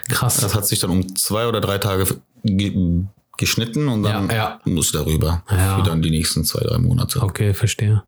Krass. 0.10 0.38
Das 0.38 0.54
hat 0.56 0.68
sich 0.68 0.80
dann 0.80 0.90
um 0.90 1.16
zwei 1.16 1.48
oder 1.48 1.62
drei 1.62 1.78
Tage 1.78 2.06
ge 2.44 3.04
geschnitten 3.38 3.88
und 3.88 4.04
dann 4.04 4.30
Ja, 4.30 4.36
ja. 4.36 4.60
muss 4.66 4.88
ich 4.88 4.92
darüber. 4.92 5.44
Ja. 5.50 5.78
Für 5.78 5.84
dann 5.84 6.02
die 6.04 6.12
nächsten 6.12 6.44
zwei, 6.46 6.60
drei 6.64 6.78
Monate. 6.78 7.24
Okay, 7.24 7.54
verstehe. 7.56 8.04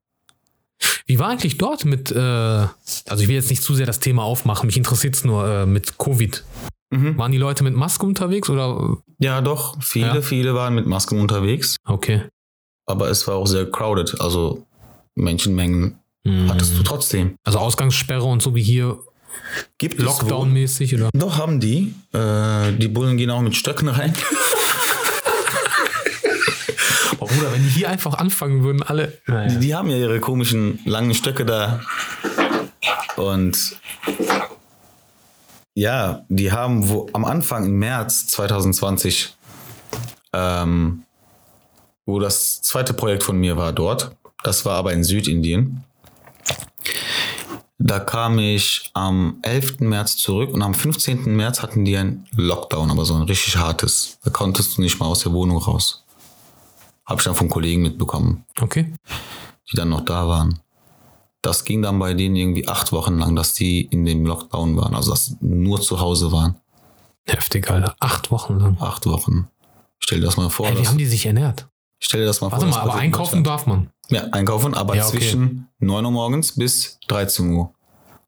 Wie 1.06 1.18
war 1.18 1.30
eigentlich 1.30 1.58
dort 1.58 1.86
mit, 1.86 2.12
äh, 2.12 2.18
also 2.20 3.22
ich 3.22 3.28
will 3.28 3.36
jetzt 3.36 3.50
nicht 3.50 3.64
zu 3.64 3.74
sehr 3.74 3.86
das 3.86 4.00
Thema 4.00 4.24
aufmachen, 4.24 4.68
mich 4.68 4.78
interessiert 4.78 5.16
es 5.16 5.24
nur 5.24 5.48
äh, 5.48 5.66
mit 5.66 5.98
Covid. 5.98 6.44
Mhm. 6.94 7.18
Waren 7.18 7.32
die 7.32 7.38
Leute 7.38 7.64
mit 7.64 7.76
Maske 7.76 8.06
unterwegs 8.06 8.50
oder? 8.50 8.98
Ja, 9.20 9.42
doch. 9.42 9.82
Viele, 9.82 10.16
Ja. 10.16 10.22
viele 10.22 10.54
waren 10.54 10.76
mit 10.76 10.86
Masken 10.88 11.20
unterwegs. 11.20 11.76
Okay. 11.86 12.24
Aber 12.86 13.10
es 13.10 13.28
war 13.28 13.36
auch 13.36 13.48
sehr 13.48 13.70
crowded. 13.70 14.20
Also 14.22 14.66
Menschenmengen 15.16 16.00
Hm. 16.26 16.50
hattest 16.50 16.78
du 16.78 16.84
trotzdem. 16.84 17.36
Also 17.44 17.60
Ausgangssperre 17.60 18.24
und 18.24 18.42
so 18.42 18.56
wie 18.56 18.64
hier 18.64 19.00
Gibt. 19.80 20.00
Lockdown-mäßig 20.00 20.94
oder? 20.96 21.10
Doch, 21.14 21.38
haben 21.38 21.60
die. 21.60 21.94
Äh, 22.14 22.72
die 22.74 22.88
Bullen 22.88 23.18
gehen 23.18 23.32
auch 23.32 23.42
mit 23.42 23.56
Stöcken 23.56 23.88
rein. 23.90 24.14
Boah, 27.20 27.28
Bruder, 27.28 27.52
wenn 27.52 27.64
die 27.64 27.70
hier 27.70 27.90
einfach 27.90 28.14
anfangen 28.16 28.64
würden, 28.64 28.84
alle. 28.84 29.18
Die, 29.50 29.60
die 29.60 29.76
haben 29.76 29.90
ja 29.90 29.98
ihre 29.98 30.20
komischen 30.20 30.80
langen 30.86 31.14
Stöcke 31.16 31.46
da. 31.46 31.82
Und 33.16 33.76
Ja, 35.76 36.26
die 36.30 36.52
haben 36.52 36.88
wo, 36.90 37.08
am 37.14 37.26
Anfang 37.26 37.66
im 37.66 37.80
März 37.80 38.28
2020, 38.28 39.36
ähm, 40.34 41.04
wo 42.06 42.20
das 42.20 42.62
zweite 42.62 42.94
Projekt 42.94 43.24
von 43.24 43.38
mir 43.38 43.58
war 43.58 43.74
dort, 43.74 44.16
das 44.44 44.66
war 44.66 44.76
aber 44.78 44.94
in 44.94 45.04
Südindien. 45.04 45.84
Da 47.80 48.00
kam 48.00 48.40
ich 48.40 48.92
am 48.94 49.40
11. 49.42 49.80
März 49.80 50.18
zurück 50.18 50.54
und 50.54 50.62
am 50.62 50.74
15. 50.74 51.36
März 51.36 51.62
hatten 51.62 51.84
die 51.84 51.98
ein 51.98 52.26
Lockdown, 52.36 52.92
aber 52.92 53.04
so 53.04 53.16
ein 53.16 53.24
richtig 53.24 53.58
hartes. 53.58 54.20
Da 54.24 54.30
konntest 54.30 54.78
du 54.78 54.82
nicht 54.82 55.00
mal 55.00 55.08
aus 55.08 55.20
der 55.24 55.34
Wohnung 55.34 55.58
raus. 55.58 56.06
Habe 57.06 57.20
ich 57.20 57.26
dann 57.26 57.36
von 57.36 57.50
Kollegen 57.50 57.82
mitbekommen, 57.82 58.46
Okay. 58.62 58.94
die 59.72 59.76
dann 59.76 59.90
noch 59.90 60.06
da 60.06 60.28
waren. 60.28 60.60
Das 61.44 61.66
ging 61.66 61.82
dann 61.84 62.00
bei 62.00 62.14
denen 62.16 62.36
irgendwie 62.36 62.68
acht 62.68 62.92
Wochen 62.92 63.20
lang, 63.20 63.36
dass 63.36 63.54
die 63.54 63.82
in 63.82 64.06
dem 64.06 64.26
Lockdown 64.26 64.76
waren, 64.78 64.96
also 64.96 65.12
dass 65.12 65.36
nur 65.42 65.80
zu 65.82 66.00
Hause 66.00 66.32
waren. 66.32 66.56
Heftig, 67.26 67.70
Alter. 67.70 67.96
Acht 68.00 68.32
Wochen 68.32 68.58
lang. 68.60 68.78
Acht 68.80 69.06
Wochen. 69.06 69.48
Stell 70.00 70.20
dir 70.22 70.26
das 70.26 70.38
mal 70.38 70.50
vor. 70.50 70.68
Ey, 70.68 70.80
wie 70.80 70.88
haben 70.88 70.98
die 70.98 71.06
sich 71.06 71.26
ernährt? 71.26 71.68
stell 72.00 72.20
dir 72.22 72.26
das 72.28 72.42
mal 72.42 72.52
Warte 72.52 72.66
vor. 72.66 72.70
mal, 72.72 72.78
das 72.84 72.90
aber 72.90 73.00
einkaufen 73.00 73.44
darf 73.44 73.66
man. 73.66 73.90
Ja, 74.10 74.24
einkaufen, 74.32 74.74
aber 74.74 74.96
Ja, 74.96 75.06
okay. 75.08 75.20
zwischen 75.20 75.68
9 75.80 76.04
Uhr 76.06 76.12
morgens 76.12 76.54
bis 76.56 76.98
13 77.08 77.50
Uhr. 77.52 77.74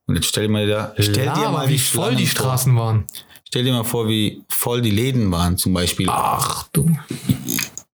Und 0.07 0.15
jetzt 0.15 0.27
stell 0.27 0.47
dir 0.47 0.53
mal, 0.53 0.67
da, 0.67 0.93
stell 0.97 1.13
dir 1.13 1.25
Lava, 1.25 1.51
mal 1.51 1.69
wie 1.69 1.77
voll 1.77 2.15
die 2.15 2.27
Schlangen 2.27 2.27
vor. 2.27 2.57
Straßen 2.57 2.75
waren. 2.77 3.07
Stell 3.47 3.63
dir 3.65 3.73
mal 3.73 3.83
vor, 3.83 4.07
wie 4.07 4.43
voll 4.49 4.81
die 4.81 4.91
Läden 4.91 5.31
waren. 5.31 5.57
Zum 5.57 5.73
Beispiel 5.73 6.07
Ach 6.09 6.67
du. 6.73 6.89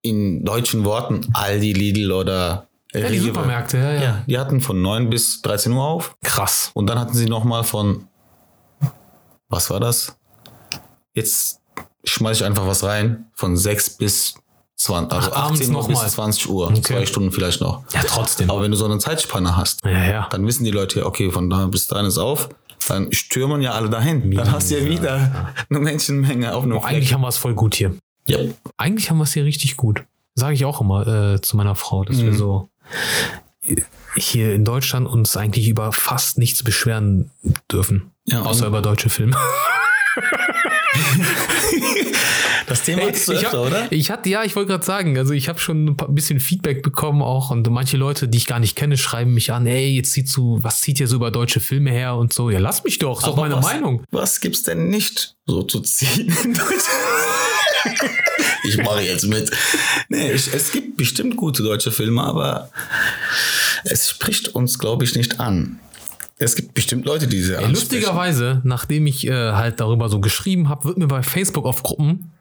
in 0.01 0.43
deutschen 0.43 0.83
Worten 0.85 1.27
Aldi, 1.33 1.73
Lidl 1.73 2.11
oder 2.11 2.67
Ja, 2.93 3.07
die 3.07 3.17
Rewe. 3.17 3.25
Supermärkte, 3.27 3.77
ja, 3.77 3.93
ja. 3.93 4.01
Ja, 4.01 4.23
die 4.27 4.37
hatten 4.37 4.59
von 4.61 4.81
9 4.81 5.09
bis 5.09 5.41
13 5.41 5.71
Uhr 5.71 5.83
auf. 5.83 6.15
Krass. 6.23 6.71
Und 6.73 6.87
dann 6.87 6.99
hatten 6.99 7.13
sie 7.13 7.25
nochmal 7.27 7.63
von, 7.63 8.07
was 9.49 9.69
war 9.69 9.79
das? 9.79 10.17
Jetzt 11.13 11.59
schmeiß 12.03 12.37
ich 12.37 12.45
einfach 12.45 12.65
was 12.67 12.83
rein, 12.83 13.25
von 13.33 13.55
6 13.57 13.97
bis 13.97 14.35
20, 14.77 15.13
also 15.15 15.31
Ach, 15.33 15.45
abends 15.45 15.61
18 15.61 15.75
Uhr 15.75 15.87
bis 15.87 15.97
mal. 16.01 16.09
20 16.09 16.49
Uhr, 16.49 16.67
Okay. 16.67 16.81
zwei 16.81 17.05
Stunden 17.05 17.31
vielleicht 17.31 17.61
noch. 17.61 17.83
Ja, 17.93 18.01
trotzdem. 18.07 18.49
Aber 18.49 18.61
wenn 18.63 18.71
du 18.71 18.77
so 18.77 18.85
eine 18.85 18.97
Zeitspanne 18.97 19.55
hast, 19.55 19.83
Ja, 19.85 19.91
ja. 20.05 20.27
dann 20.31 20.45
wissen 20.47 20.63
die 20.63 20.71
Leute, 20.71 21.05
okay, 21.05 21.29
von 21.31 21.49
da 21.49 21.67
bis 21.67 21.87
dahin 21.87 22.05
ist 22.07 22.17
auf, 22.17 22.49
dann 22.87 23.11
stürmen 23.11 23.61
ja 23.61 23.73
alle 23.73 23.89
dahin. 23.89 24.31
Dann 24.31 24.51
hast 24.51 24.71
du 24.71 24.79
ja 24.79 24.85
wieder 24.89 25.53
eine 25.69 25.79
Menschenmenge 25.79 26.53
auf 26.53 26.63
einem 26.63 26.79
Boah, 26.79 26.85
eigentlich 26.87 27.13
haben 27.13 27.21
wir 27.21 27.27
es 27.27 27.37
voll 27.37 27.53
gut 27.53 27.75
hier. 27.75 27.95
Ja. 28.27 28.39
Eigentlich 28.77 29.09
haben 29.11 29.17
wir 29.17 29.23
es 29.25 29.33
hier 29.33 29.45
richtig 29.45 29.77
gut. 29.77 30.03
Sage 30.33 30.55
ich 30.55 30.65
auch 30.65 30.81
immer 30.81 31.05
äh, 31.35 31.41
zu 31.41 31.57
meiner 31.57 31.75
Frau, 31.75 32.03
dass 32.03 32.17
Mhm. 32.17 32.21
wir 32.23 32.33
so 32.33 32.69
hier 34.15 34.53
in 34.53 34.65
Deutschland 34.65 35.07
uns 35.07 35.37
eigentlich 35.37 35.67
über 35.67 35.91
fast 35.93 36.37
nichts 36.37 36.63
beschweren 36.63 37.31
dürfen. 37.71 38.11
Ja, 38.25 38.41
Außer 38.43 38.67
über 38.67 38.81
deutsche 38.81 39.09
Filme. 39.09 39.35
Das 42.67 42.83
Thema 42.83 43.01
hattest 43.03 43.27
du 43.27 43.33
ich 43.33 43.39
öfter, 43.45 43.59
hab, 43.59 43.67
oder? 43.67 43.91
Ich 43.91 44.11
hatte, 44.11 44.29
ja, 44.29 44.43
ich 44.45 44.55
wollte 44.55 44.69
gerade 44.69 44.85
sagen, 44.85 45.17
also 45.17 45.33
ich 45.33 45.49
habe 45.49 45.59
schon 45.59 45.87
ein 45.87 45.97
paar- 45.97 46.07
bisschen 46.07 46.39
Feedback 46.39 46.83
bekommen 46.83 47.21
auch 47.21 47.51
und 47.51 47.69
manche 47.69 47.97
Leute, 47.97 48.29
die 48.29 48.37
ich 48.37 48.45
gar 48.47 48.59
nicht 48.59 48.77
kenne, 48.77 48.97
schreiben 48.97 49.33
mich 49.33 49.51
an, 49.51 49.67
ey, 49.67 49.89
jetzt 49.89 50.13
ziehst 50.13 50.35
du, 50.37 50.59
was 50.61 50.79
zieht 50.79 50.97
ihr 51.01 51.07
so 51.07 51.17
über 51.17 51.31
deutsche 51.31 51.59
Filme 51.59 51.91
her 51.91 52.15
und 52.15 52.31
so. 52.31 52.49
Ja, 52.49 52.59
lass 52.59 52.85
mich 52.85 52.97
doch, 52.99 53.19
ist 53.19 53.27
doch 53.27 53.35
meine 53.35 53.57
was, 53.57 53.65
Meinung. 53.65 54.03
Was 54.11 54.39
gibt's 54.39 54.63
denn 54.63 54.87
nicht 54.87 55.35
so 55.45 55.63
zu 55.63 55.81
ziehen 55.81 56.33
in 56.43 56.53
Deutschland? 56.53 56.81
ich 58.63 58.77
mache 58.77 59.01
jetzt 59.01 59.27
mit. 59.27 59.51
Nee, 60.09 60.31
ich, 60.31 60.53
es 60.53 60.71
gibt 60.71 60.97
bestimmt 60.97 61.37
gute 61.37 61.63
deutsche 61.63 61.91
Filme, 61.91 62.23
aber 62.23 62.69
es 63.83 64.09
spricht 64.09 64.49
uns, 64.49 64.79
glaube 64.79 65.03
ich, 65.03 65.15
nicht 65.15 65.39
an. 65.39 65.79
Es 66.37 66.55
gibt 66.55 66.73
bestimmt 66.73 67.05
Leute, 67.05 67.27
die 67.27 67.41
sie 67.41 67.51
Ey, 67.51 67.57
ansprechen. 67.57 67.73
lustigerweise, 67.75 68.61
nachdem 68.63 69.05
ich 69.05 69.27
äh, 69.27 69.51
halt 69.51 69.79
darüber 69.79 70.09
so 70.09 70.19
geschrieben 70.19 70.69
habe, 70.69 70.85
wird 70.85 70.97
mir 70.97 71.07
bei 71.07 71.21
Facebook 71.21 71.65
auf 71.65 71.83
Gruppen, 71.83 72.31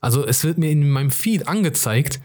also 0.00 0.26
es 0.26 0.44
wird 0.44 0.58
mir 0.58 0.70
in 0.70 0.88
meinem 0.88 1.10
Feed 1.10 1.48
angezeigt. 1.48 2.20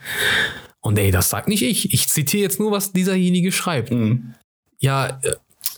Und 0.82 1.00
ey, 1.00 1.12
das 1.12 1.30
sagt 1.30 1.48
nicht 1.48 1.64
ich. 1.64 1.94
Ich 1.94 2.08
zitiere 2.10 2.44
jetzt 2.44 2.60
nur, 2.60 2.72
was 2.72 2.94
dieserjenige 2.94 3.52
schreibt. 3.52 3.92
Mhm. 3.92 4.36
Ja, 4.80 5.20
äh, 5.24 5.34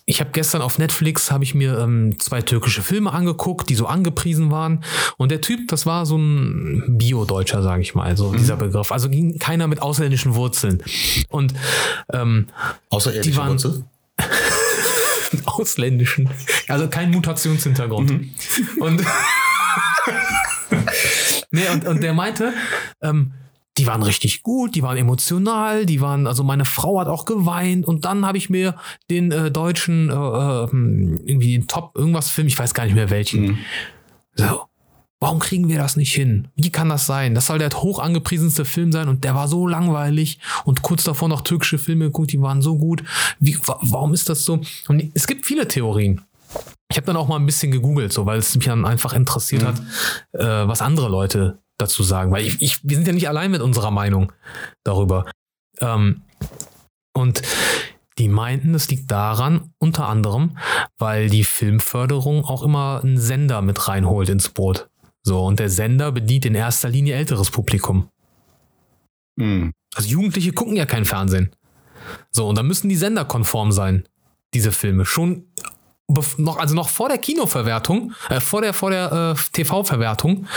ich 0.10 0.22
habe 0.22 0.30
gestern 0.32 0.62
auf 0.62 0.80
Netflix 0.80 1.32
habe 1.32 1.44
ich 1.44 1.54
mir 1.54 1.78
ähm, 1.80 2.16
zwei 2.18 2.42
türkische 2.42 2.82
Filme 2.82 3.12
angeguckt, 3.12 3.70
die 3.70 3.76
so 3.76 3.88
angepriesen 3.88 4.52
waren. 4.52 4.84
Und 5.18 5.32
der 5.32 5.42
Typ, 5.42 5.68
das 5.68 5.86
war 5.86 6.06
so 6.06 6.18
ein 6.18 6.98
Bio-Deutscher, 6.98 7.62
sage 7.62 7.82
ich 7.82 7.94
mal, 7.94 8.16
so 8.16 8.34
dieser 8.34 8.56
Begriff. 8.56 8.94
Also 8.94 9.10
ging 9.10 9.38
keiner 9.38 9.68
mit 9.68 9.82
ausländischen 9.82 10.34
Wurzeln. 10.34 10.82
Und 11.30 11.54
ähm, 12.14 12.48
Außerirdische 12.90 13.32
Die 13.32 13.38
waren- 13.38 13.50
Wurzel. 13.52 13.84
ausländischen, 15.46 16.30
also 16.70 16.88
kein 16.88 17.12
Mutationshintergrund. 17.12 18.12
Und, 18.80 19.02
nee, 21.52 21.68
und, 21.70 21.86
und 21.86 22.02
der 22.02 22.14
meinte, 22.14 22.54
ähm, 23.02 23.34
die 23.78 23.88
waren 23.88 24.04
richtig 24.04 24.44
gut, 24.44 24.76
die 24.76 24.82
waren 24.82 24.98
emotional, 24.98 25.86
die 25.86 26.02
waren, 26.02 26.28
also 26.28 26.44
meine 26.44 26.66
Frau 26.66 27.00
hat 27.00 27.08
auch 27.08 27.26
geweint 27.26 27.86
und 27.86 28.06
dann 28.06 28.26
habe 28.26 28.38
ich 28.38 28.50
mir 28.50 28.76
den 29.10 29.32
äh, 29.32 29.52
deutschen, 29.52 30.10
äh, 30.10 30.14
äh, 30.14 30.68
irgendwie 31.26 31.54
den 31.54 31.68
Top, 31.68 31.92
irgendwas 31.96 32.30
Film, 32.30 32.48
ich 32.48 32.58
weiß 32.58 32.74
gar 32.74 32.86
nicht 32.86 32.96
mehr 32.96 33.10
welchen. 33.10 33.42
Mhm. 33.42 33.58
So, 34.36 34.62
warum 35.20 35.40
kriegen 35.40 35.70
wir 35.70 35.78
das 35.78 35.96
nicht 35.96 36.14
hin? 36.14 36.48
Wie 36.56 36.72
kann 36.72 36.90
das 36.90 37.06
sein? 37.06 37.36
Das 37.36 37.48
soll 37.48 37.60
der 37.60 37.70
hoch 37.70 38.00
angepriesenste 38.00 38.66
Film 38.66 38.92
sein 38.92 39.08
und 39.08 39.24
der 39.24 39.36
war 39.36 39.48
so 39.48 39.68
langweilig 39.68 40.40
und 40.66 40.82
kurz 40.82 41.04
davor 41.04 41.30
noch 41.30 41.42
türkische 41.42 41.78
Filme 41.78 42.06
geguckt, 42.06 42.32
die 42.32 42.42
waren 42.42 42.62
so 42.62 42.78
gut. 42.78 43.04
Wie, 43.40 43.58
wa 43.66 43.78
warum 43.82 44.14
ist 44.14 44.30
das 44.30 44.44
so? 44.44 44.62
Und 44.88 45.12
es 45.14 45.28
gibt 45.28 45.46
viele 45.46 45.68
Theorien. 45.68 46.22
Ich 46.90 46.98
habe 46.98 47.06
dann 47.06 47.18
auch 47.18 47.28
mal 47.28 47.36
ein 47.36 47.46
bisschen 47.46 47.72
gegoogelt, 47.72 48.14
so, 48.14 48.26
weil 48.26 48.40
es 48.40 48.56
mich 48.56 48.66
dann 48.66 48.86
einfach 48.86 49.14
interessiert 49.14 49.64
hat, 49.64 49.80
äh, 50.32 50.68
was 50.68 50.82
andere 50.82 51.10
Leute 51.10 51.60
dazu 51.78 52.04
sagen. 52.04 52.32
Weil 52.32 52.46
ich, 52.46 52.62
ich, 52.62 52.80
wir 52.84 52.96
sind 52.96 53.08
ja 53.08 53.14
nicht 53.14 53.30
allein 53.30 53.52
mit 53.52 53.62
unserer 53.62 53.92
Meinung 53.92 54.32
darüber. 54.84 55.30
Ähm, 55.80 56.24
und 57.14 57.42
die 58.18 58.30
meinten, 58.30 58.74
das 58.74 58.90
liegt 58.90 59.12
daran, 59.12 59.72
unter 59.78 60.08
anderem, 60.08 60.58
weil 60.98 61.30
die 61.30 61.44
Filmförderung 61.44 62.44
auch 62.46 62.64
immer 62.64 63.02
einen 63.04 63.18
Sender 63.18 63.62
mit 63.62 63.88
reinholt 63.88 64.30
ins 64.30 64.50
Boot. 64.50 64.90
So, 65.24 65.46
und 65.46 65.60
der 65.60 65.70
Sender 65.70 66.12
bedient 66.12 66.46
in 66.46 66.56
erster 66.56 66.90
Linie 66.90 67.16
älteres 67.16 67.52
Publikum. 67.52 68.10
Mhm. 69.36 69.74
Also 69.96 70.10
Jugendliche 70.10 70.54
gucken 70.54 70.76
ja 70.76 70.86
kein 70.86 71.06
Fernsehen. 71.06 71.56
So, 72.32 72.48
und 72.48 72.58
dann 72.58 72.68
müssen 72.68 72.90
die 72.90 72.96
Sender 72.96 73.26
konform 73.26 73.72
sein, 73.72 74.08
diese 74.54 74.72
Filme. 74.72 75.06
Schon 75.06 75.46
noch, 76.38 76.58
also 76.58 76.74
noch 76.74 76.90
vor 76.90 77.10
der 77.10 77.18
Kinoverwertung, 77.18 78.14
äh, 78.30 78.40
vor 78.40 78.62
der, 78.62 78.74
vor 78.74 78.92
der 78.92 79.36
äh, 79.36 79.52
TV-Verwertung 79.52 80.48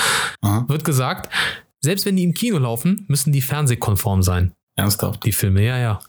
wird 0.69 0.85
gesagt, 0.85 1.31
selbst 1.81 2.07
wenn 2.07 2.17
die 2.17 2.25
im 2.25 2.35
Kino 2.35 2.59
laufen, 2.59 3.05
müssen 3.09 3.33
die 3.33 3.41
fernsehkonform 3.41 4.23
sein. 4.23 4.53
Ernsthaft. 4.77 5.25
Die 5.25 5.33
Filme, 5.33 5.65
ja, 5.65 5.79
ja. 5.79 6.01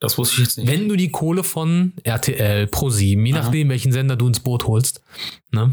Das 0.00 0.18
wusste 0.18 0.34
ich 0.36 0.48
jetzt 0.48 0.58
nicht. 0.58 0.68
Wenn 0.68 0.88
du 0.88 0.96
die 0.96 1.10
Kohle 1.10 1.44
von 1.44 1.92
RTL, 2.02 2.64
Pro7, 2.64 3.24
je 3.24 3.32
Aha. 3.34 3.42
nachdem, 3.42 3.68
welchen 3.68 3.92
Sender 3.92 4.16
du 4.16 4.26
ins 4.26 4.40
Boot 4.40 4.66
holst, 4.66 5.02
ne? 5.52 5.72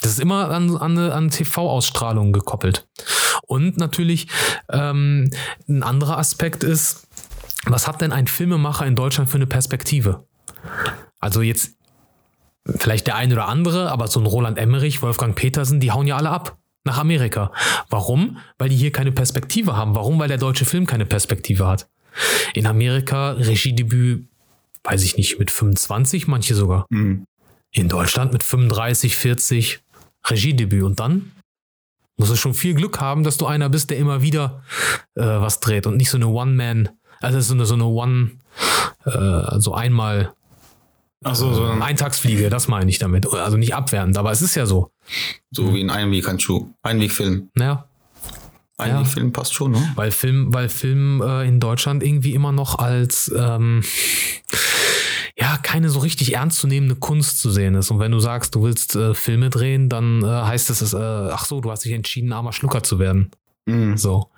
Das 0.00 0.12
ist 0.12 0.20
immer 0.20 0.50
an, 0.50 0.76
an, 0.76 0.98
an 0.98 1.30
TV-Ausstrahlung 1.30 2.32
gekoppelt. 2.32 2.86
Und 3.46 3.78
natürlich 3.78 4.28
ähm, 4.70 5.30
ein 5.68 5.82
anderer 5.82 6.18
Aspekt 6.18 6.62
ist, 6.62 7.06
was 7.64 7.86
hat 7.86 8.00
denn 8.00 8.12
ein 8.12 8.26
Filmemacher 8.26 8.86
in 8.86 8.96
Deutschland 8.96 9.30
für 9.30 9.36
eine 9.36 9.46
Perspektive? 9.46 10.26
Also 11.20 11.42
jetzt 11.42 11.76
vielleicht 12.66 13.06
der 13.06 13.16
eine 13.16 13.34
oder 13.34 13.48
andere, 13.48 13.90
aber 13.90 14.06
so 14.08 14.20
ein 14.20 14.26
Roland 14.26 14.58
Emmerich, 14.58 15.02
Wolfgang 15.02 15.36
Petersen, 15.36 15.80
die 15.80 15.92
hauen 15.92 16.06
ja 16.06 16.16
alle 16.16 16.30
ab 16.30 16.58
nach 16.84 16.98
Amerika. 16.98 17.52
Warum? 17.88 18.38
Weil 18.58 18.68
die 18.68 18.76
hier 18.76 18.92
keine 18.92 19.12
Perspektive 19.12 19.76
haben. 19.76 19.94
Warum? 19.94 20.18
Weil 20.18 20.28
der 20.28 20.38
deutsche 20.38 20.64
Film 20.64 20.86
keine 20.86 21.06
Perspektive 21.06 21.66
hat. 21.66 21.88
In 22.54 22.66
Amerika 22.66 23.32
Regiedebüt, 23.32 24.28
weiß 24.84 25.02
ich 25.02 25.16
nicht, 25.16 25.38
mit 25.38 25.50
25, 25.50 26.26
manche 26.26 26.54
sogar. 26.54 26.86
Mhm. 26.90 27.24
In 27.72 27.88
Deutschland 27.88 28.32
mit 28.32 28.42
35, 28.42 29.16
40 29.16 29.80
Regiedebüt. 30.26 30.82
Und 30.82 31.00
dann 31.00 31.32
musst 32.16 32.30
du 32.30 32.36
schon 32.36 32.54
viel 32.54 32.74
Glück 32.74 33.00
haben, 33.00 33.24
dass 33.24 33.36
du 33.36 33.46
einer 33.46 33.68
bist, 33.68 33.90
der 33.90 33.98
immer 33.98 34.22
wieder 34.22 34.62
äh, 35.14 35.22
was 35.24 35.60
dreht 35.60 35.86
und 35.86 35.96
nicht 35.96 36.10
so 36.10 36.18
eine 36.18 36.28
One-Man, 36.28 36.90
also 37.20 37.40
so 37.40 37.54
eine, 37.54 37.66
so 37.66 37.74
eine 37.74 37.86
One, 37.86 38.30
äh, 39.06 39.58
so 39.58 39.74
einmal 39.74 40.32
Achso, 41.24 41.52
so, 41.54 41.64
ein- 41.64 41.82
Eintagsfliege, 41.82 42.50
das 42.50 42.68
meine 42.68 42.90
ich 42.90 42.98
damit. 42.98 43.26
Also 43.32 43.56
nicht 43.56 43.74
abwertend, 43.74 44.16
aber 44.16 44.30
es 44.30 44.42
ist 44.42 44.54
ja 44.54 44.66
so. 44.66 44.90
so 45.50 45.74
wie 45.74 45.80
ein 45.82 45.90
Einweghandschuh. 45.90 46.68
Einwegfilm. 46.82 47.50
Naja, 47.54 47.88
Einwegfilm 48.78 49.32
passt 49.32 49.54
schon, 49.54 49.72
ne? 49.72 49.92
weil 49.94 50.10
Film, 50.10 50.52
weil 50.52 50.68
Film 50.68 51.22
äh, 51.22 51.46
in 51.46 51.60
Deutschland 51.60 52.02
irgendwie 52.02 52.34
immer 52.34 52.52
noch 52.52 52.78
als 52.78 53.32
ähm, 53.36 53.82
ja 55.38 55.56
keine 55.62 55.88
so 55.90 56.00
richtig 56.00 56.34
ernstzunehmende 56.34 56.96
Kunst 56.96 57.40
zu 57.40 57.50
sehen 57.50 57.74
ist. 57.74 57.90
Und 57.90 57.98
wenn 58.00 58.12
du 58.12 58.18
sagst, 58.20 58.54
du 58.54 58.62
willst 58.62 58.94
äh, 58.96 59.14
Filme 59.14 59.50
drehen, 59.50 59.88
dann 59.88 60.22
äh, 60.22 60.26
heißt 60.26 60.70
es, 60.70 60.92
äh, 60.92 60.96
ach 60.96 61.44
so, 61.44 61.60
du 61.60 61.70
hast 61.70 61.84
dich 61.84 61.92
entschieden, 61.92 62.32
armer 62.32 62.52
Schlucker 62.52 62.82
zu 62.82 62.98
werden. 62.98 63.30
Mhm. 63.66 63.96
So. 63.96 64.30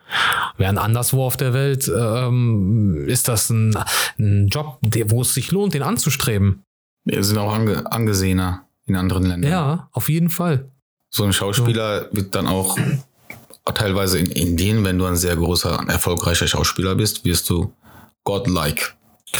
Während 0.56 0.78
anderswo 0.78 1.24
auf 1.26 1.36
der 1.36 1.52
Welt 1.52 1.90
ähm, 1.94 3.04
ist 3.08 3.26
das 3.28 3.50
ein, 3.50 3.76
ein 4.18 4.46
Job, 4.48 4.78
der, 4.82 5.10
wo 5.10 5.22
es 5.22 5.34
sich 5.34 5.50
lohnt, 5.50 5.74
den 5.74 5.82
anzustreben. 5.82 6.62
Wir 7.06 7.24
sind 7.24 7.38
auch 7.38 7.52
ange 7.54 7.90
angesehener 7.90 8.66
in 8.86 8.96
anderen 8.96 9.24
Ländern. 9.24 9.50
Ja, 9.50 9.88
auf 9.92 10.08
jeden 10.08 10.28
Fall. 10.28 10.70
So 11.10 11.24
ein 11.24 11.32
Schauspieler 11.32 12.08
wird 12.12 12.34
dann 12.34 12.46
auch 12.46 12.76
teilweise 13.74 14.18
in 14.18 14.26
Indien, 14.26 14.84
wenn 14.84 14.98
du 14.98 15.06
ein 15.06 15.16
sehr 15.16 15.36
großer, 15.36 15.84
erfolgreicher 15.88 16.46
Schauspieler 16.46 16.94
bist, 16.94 17.24
wirst 17.24 17.48
du 17.48 17.72
godlike 18.24 18.82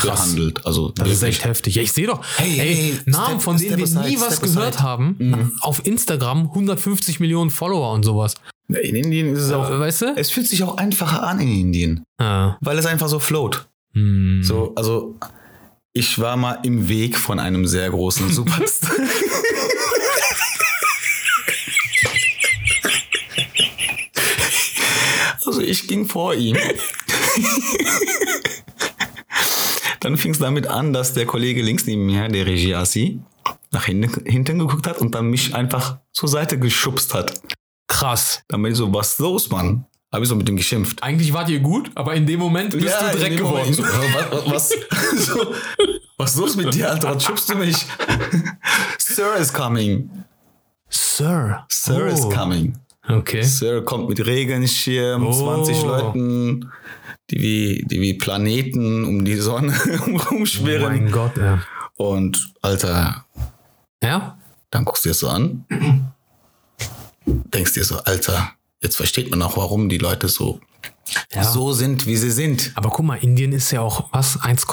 behandelt. 0.03 0.65
Also 0.67 0.91
Das 0.91 1.09
ist 1.11 1.23
echt 1.23 1.45
heftig. 1.45 1.75
Ja, 1.77 1.83
ich 1.83 1.93
sehe 1.93 2.07
doch, 2.07 2.21
Hey, 2.37 2.59
ey, 2.59 2.75
hey, 2.75 3.01
Namen, 3.07 3.27
step- 3.31 3.43
von 3.43 3.57
denen 3.57 3.79
wir 3.79 4.01
nie 4.05 4.19
was 4.21 4.41
gehört 4.41 4.75
aside. 4.75 4.83
haben, 4.83 5.17
Mhm. 5.19 5.53
auf 5.61 5.87
Instagram 5.87 6.51
150 6.55 7.21
Millionen 7.21 7.51
Follower 7.51 7.93
und 7.93 8.05
sowas. 8.05 8.35
in 8.69 8.97
Indien 8.97 9.33
ist 9.33 9.43
es 9.43 9.53
auch, 9.53 9.71
Äh, 9.71 9.79
weißt 9.79 10.03
du? 10.03 10.15
es 10.17 10.31
fühlt 10.31 10.49
sich 10.49 10.63
auch 10.65 10.77
einfacher 10.77 11.23
an 11.23 11.39
in 11.41 11.49
Indien, 11.49 12.03
Ah, 12.19 12.57
weil 12.61 12.77
es 12.79 12.87
einfach 12.87 13.09
so 13.09 13.21
float. 13.21 13.69
hm. 13.93 14.43
So, 14.43 14.73
also 14.75 15.17
ich 15.97 16.19
war 16.19 16.37
mal 16.37 16.59
im 16.63 16.91
Weg 16.91 17.17
von 17.17 17.39
einem 17.39 17.67
sehr 17.67 17.89
großen 17.89 18.31
Superstar. 18.31 18.95
also 25.47 25.63
ich 25.63 25.89
ging 25.89 26.07
vor 26.07 26.35
ihm. 26.35 26.59
Dann 30.01 30.19
fing 30.19 30.33
es 30.33 30.39
damit 30.39 30.67
an, 30.67 30.93
dass 30.93 31.15
der 31.15 31.25
Kollege 31.25 31.63
links 31.63 31.87
neben 31.87 32.05
mir, 32.05 32.29
der 32.29 32.45
Regiasi, 32.45 33.23
nach 33.71 33.87
hinten, 33.87 34.27
hinten 34.27 34.59
geguckt 34.59 34.87
hat 34.87 34.99
und 34.99 35.15
dann 35.15 35.31
mich 35.31 35.55
einfach 35.55 36.01
zur 36.13 36.29
Seite 36.29 36.59
geschubst 36.59 37.15
hat. 37.15 37.41
Krass. 37.89 38.43
Dann 38.49 38.63
bin 38.63 38.73
ich 38.73 38.79
so, 38.79 38.93
was 38.93 39.13
ist 39.13 39.21
los, 39.21 39.49
Mann? 39.49 39.87
Habe 40.17 40.25
ich 40.25 40.31
so 40.31 40.35
mit 40.37 40.49
ihm 40.49 40.57
geschimpft. 40.57 41.03
Eigentlich 41.03 41.35
wart 41.35 41.51
ihr 41.51 41.61
gut, 41.61 41.91
aber 41.95 42.15
in 42.15 42.25
dem 42.25 42.41
Moment 42.41 42.73
bist 42.73 42.87
Ja, 42.87 43.13
du 43.13 43.19
dem 43.19 43.37
geworden. 43.37 43.71
So, 43.75 43.83
was, 43.83 44.47
was, 44.47 44.73
so, 45.27 45.55
was 46.17 46.31
ist 46.33 46.39
los 46.39 46.57
mit 46.57 46.73
dir, 46.73 46.91
Alter? 46.91 47.15
Was 47.15 47.23
schubst 47.23 47.51
du 47.51 47.55
mich? 47.55 47.77
Sir 48.99 49.37
is 49.39 49.53
coming. 49.53 50.09
Sir. 50.89 51.67
Sir 51.69 52.07
oh. 52.11 52.15
is 52.15 52.35
coming. 52.35 52.79
Okay. 53.07 53.43
Sir 53.43 53.85
kommt 53.85 54.09
mit 54.09 54.25
Regenschirm, 54.25 55.27
Oh. 55.27 55.33
20 55.35 55.83
Leuten, 55.83 56.73
die 57.29 57.39
wie, 57.43 57.85
die 57.87 58.01
wie 58.01 58.15
Planeten 58.15 59.05
um 59.05 59.23
die 59.23 59.35
Sonne 59.37 59.79
Oh 60.07 60.17
rumschwirren. 60.31 60.97
mein 61.03 61.11
Gott, 61.11 61.37
ja. 61.37 61.61
Und 61.99 62.55
Alter, 62.63 63.27
Ja? 64.03 64.39
dann 64.71 64.87
guckst 64.87 65.05
du 65.05 65.11
dir 65.11 65.15
so 65.15 65.29
an, 65.29 65.67
denkst 67.27 67.75
dir 67.75 67.85
so, 67.85 67.99
Alter, 67.99 68.53
jetzt 68.83 68.97
versteht 68.97 69.31
man 69.31 69.43
auch, 69.43 69.57
warum 69.57 69.89
die 69.89 69.99
Leute 69.99 70.29
so, 70.29 70.61
Ja. 71.35 71.45
so 71.45 71.73
sind, 71.73 72.07
wie 72.07 72.17
sie 72.17 72.31
sind. 72.31 72.73
Aber 72.75 72.91
guck 72.91 73.05
mal, 73.07 73.17
Indien 73.17 73.53
ist 73.53 73.71
ja 73.71 73.81
auch, 73.81 74.09
was, 74.13 74.41
1, 74.41 74.67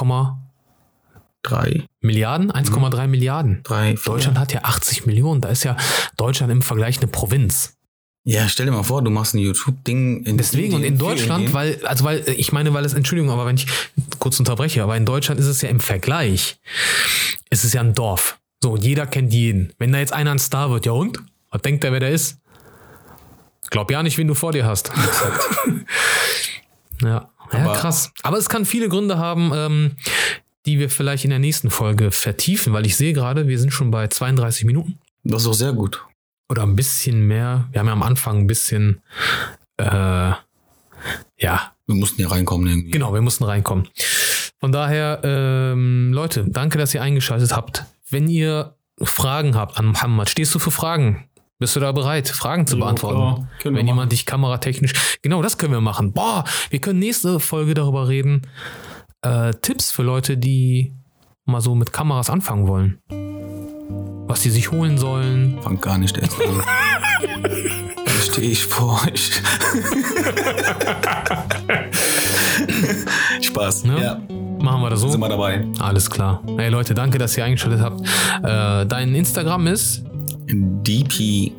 Drei, 1.41 1.83
Milliarden? 1.99 2.51
1,3 2.51 3.07
Milliarden. 3.07 3.59
drei, 3.63 3.97
vier. 3.97 4.13
Deutschland 4.13 4.39
hat 4.39 4.53
ja 4.53 4.61
80 4.63 5.05
Millionen. 5.05 5.41
Da 5.41 5.49
ist 5.49 5.63
ja 5.65 5.75
Deutschland 6.15 6.51
im 6.53 6.61
Vergleich 6.61 6.99
eine 6.99 7.07
Provinz. 7.07 7.75
Ja, 8.25 8.47
stell 8.47 8.65
dir 8.67 8.71
mal 8.71 8.83
vor, 8.83 9.01
du 9.03 9.09
machst 9.11 9.33
ein 9.35 9.39
YouTube-Ding 9.39 10.23
in 10.23 10.37
Deswegen 10.37 10.73
und 10.75 10.83
in 10.85 10.97
Deutschland, 10.97 11.41
Indien. 11.41 11.53
weil, 11.53 11.85
also 11.85 12.05
weil, 12.05 12.23
ich 12.29 12.53
meine, 12.53 12.73
weil 12.73 12.85
es, 12.85 12.93
Entschuldigung, 12.93 13.29
aber 13.31 13.45
wenn 13.45 13.57
ich 13.57 13.67
kurz 14.19 14.39
unterbreche, 14.39 14.81
aber 14.81 14.95
in 14.95 15.05
Deutschland 15.05 15.37
ist 15.41 15.47
es 15.47 15.61
ja 15.61 15.67
im 15.67 15.81
Vergleich, 15.81 16.57
ist 17.49 17.65
es 17.65 17.73
ja 17.73 17.81
ein 17.81 17.93
Dorf. 17.93 18.39
So, 18.63 18.77
jeder 18.77 19.05
kennt 19.07 19.33
jeden. 19.33 19.73
Wenn 19.77 19.91
da 19.91 19.99
jetzt 19.99 20.13
einer 20.13 20.31
ein 20.31 20.39
Star 20.39 20.69
wird, 20.71 20.85
ja 20.85 20.93
und? 20.93 21.19
Was 21.51 21.61
denkt 21.63 21.83
der, 21.83 21.91
wer 21.91 21.99
der 21.99 22.11
ist? 22.11 22.37
Glaub 23.73 23.91
ja 23.91 24.03
nicht, 24.03 24.17
wen 24.17 24.27
du 24.27 24.35
vor 24.35 24.53
dir 24.53 24.65
hast. 24.65 24.89
ja. 27.01 27.09
ja, 27.09 27.29
Aber- 27.51 27.73
krass. 27.73 28.11
Aber 28.23 28.37
es 28.37 28.49
kann 28.49 28.65
viele 28.65 28.89
Gründe 28.89 29.17
haben, 29.17 29.51
ähm, 29.53 29.91
die 30.65 30.79
wir 30.79 30.89
vielleicht 30.89 31.23
in 31.25 31.29
der 31.31 31.39
nächsten 31.39 31.69
Folge 31.69 32.11
vertiefen, 32.11 32.73
weil 32.73 32.85
ich 32.85 32.95
sehe 32.95 33.13
gerade, 33.13 33.47
wir 33.47 33.59
sind 33.59 33.73
schon 33.73 33.91
bei 33.91 34.07
32 34.07 34.65
Minuten 34.65 34.99
Das 35.23 35.41
ist 35.41 35.47
doch 35.47 35.53
sehr 35.53 35.73
gut. 35.73 36.05
oder 36.49 36.63
ein 36.63 36.75
bisschen 36.75 37.27
mehr. 37.27 37.67
Wir 37.71 37.79
haben 37.79 37.87
ja 37.87 37.93
am 37.93 38.03
Anfang 38.03 38.39
ein 38.39 38.47
bisschen, 38.47 39.01
äh, 39.77 39.85
ja, 39.85 40.39
Wir 41.87 41.95
mussten 41.95 42.17
hier 42.17 42.31
reinkommen 42.31 42.67
irgendwie. 42.67 42.91
genau, 42.91 43.13
wir 43.13 43.21
mussten 43.21 43.43
reinkommen. 43.43 43.89
Von 44.59 44.71
daher, 44.71 45.19
ähm, 45.23 46.13
Leute, 46.13 46.45
danke, 46.47 46.77
dass 46.77 46.93
ihr 46.93 47.01
eingeschaltet 47.01 47.53
habt. 47.53 47.83
Wenn 48.09 48.29
ihr 48.29 48.75
Fragen 49.01 49.55
habt 49.55 49.77
an 49.77 49.87
Mohammed, 49.87 50.29
stehst 50.29 50.55
du 50.55 50.59
für 50.59 50.71
Fragen? 50.71 51.25
Bist 51.63 51.77
du 51.77 51.79
da 51.79 51.93
bereit, 51.93 52.27
Fragen 52.27 52.67
zu 52.67 52.75
Ja, 52.75 52.83
beantworten? 52.83 53.47
wir 53.61 53.73
Wenn 53.73 53.87
jemand 53.87 54.11
dich 54.11 54.25
kameratechnisch, 54.25 54.91
genau 55.21 55.41
das 55.41 55.57
können 55.57 55.71
wir 55.71 55.79
machen. 55.79 56.11
Boah, 56.11 56.43
wir 56.71 56.79
können 56.81 56.99
nächste 56.99 57.39
Folge 57.39 57.73
darüber 57.73 58.09
reden. 58.09 58.41
Äh, 59.21 59.53
Tipps 59.61 59.89
für 59.89 60.03
Leute, 60.03 60.35
die 60.35 60.91
mal 61.45 61.61
so 61.61 61.73
mit 61.73 61.93
Kameras 61.93 62.29
anfangen 62.29 62.67
wollen. 62.67 62.99
Was 64.27 64.41
die 64.41 64.49
sich 64.49 64.71
holen 64.71 64.97
sollen, 64.97 65.57
Fang 65.61 65.79
gar 65.79 65.97
nicht 65.97 66.17
erst 66.17 66.35
an. 66.41 66.61
Da 68.05 68.11
stehe 68.21 68.51
ich 68.51 68.65
vor 68.65 69.01
euch. 69.07 69.31
Spaß. 73.41 73.83
Ja. 73.85 73.97
Ja. 73.97 74.19
machen 74.61 74.81
wir 74.81 74.89
das 74.89 74.99
so. 74.99 75.07
Sind 75.07 75.21
wir 75.21 75.29
dabei. 75.29 75.65
Alles 75.79 76.09
klar. 76.09 76.41
Hey 76.57 76.67
Leute, 76.69 76.93
danke, 76.93 77.17
dass 77.17 77.37
ihr 77.37 77.45
eingeschaltet 77.45 77.79
habt. 77.81 78.01
Äh, 78.43 78.85
dein 78.85 79.15
Instagram 79.15 79.67
ist 79.67 80.03
DP-MO. 80.47 81.53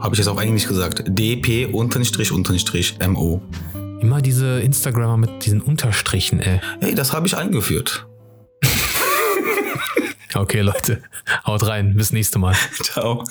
Habe 0.00 0.14
ich 0.14 0.18
jetzt 0.18 0.28
auf 0.28 0.40
Englisch 0.40 0.66
gesagt. 0.66 1.04
DP-MO. 1.06 1.80
immer 4.00 4.20
diese 4.20 4.60
Instagrammer 4.60 5.16
mit 5.16 5.44
diesen 5.44 5.60
Unterstrichen, 5.60 6.40
ey. 6.40 6.60
Hey, 6.80 6.94
das 6.94 7.12
habe 7.12 7.26
ich 7.26 7.36
eingeführt. 7.36 8.06
Okay, 10.34 10.62
Leute, 10.62 11.02
haut 11.46 11.66
rein. 11.66 11.94
Bis 11.94 12.10
nächste 12.10 12.38
Mal. 12.38 12.54
Ciao. 12.82 13.22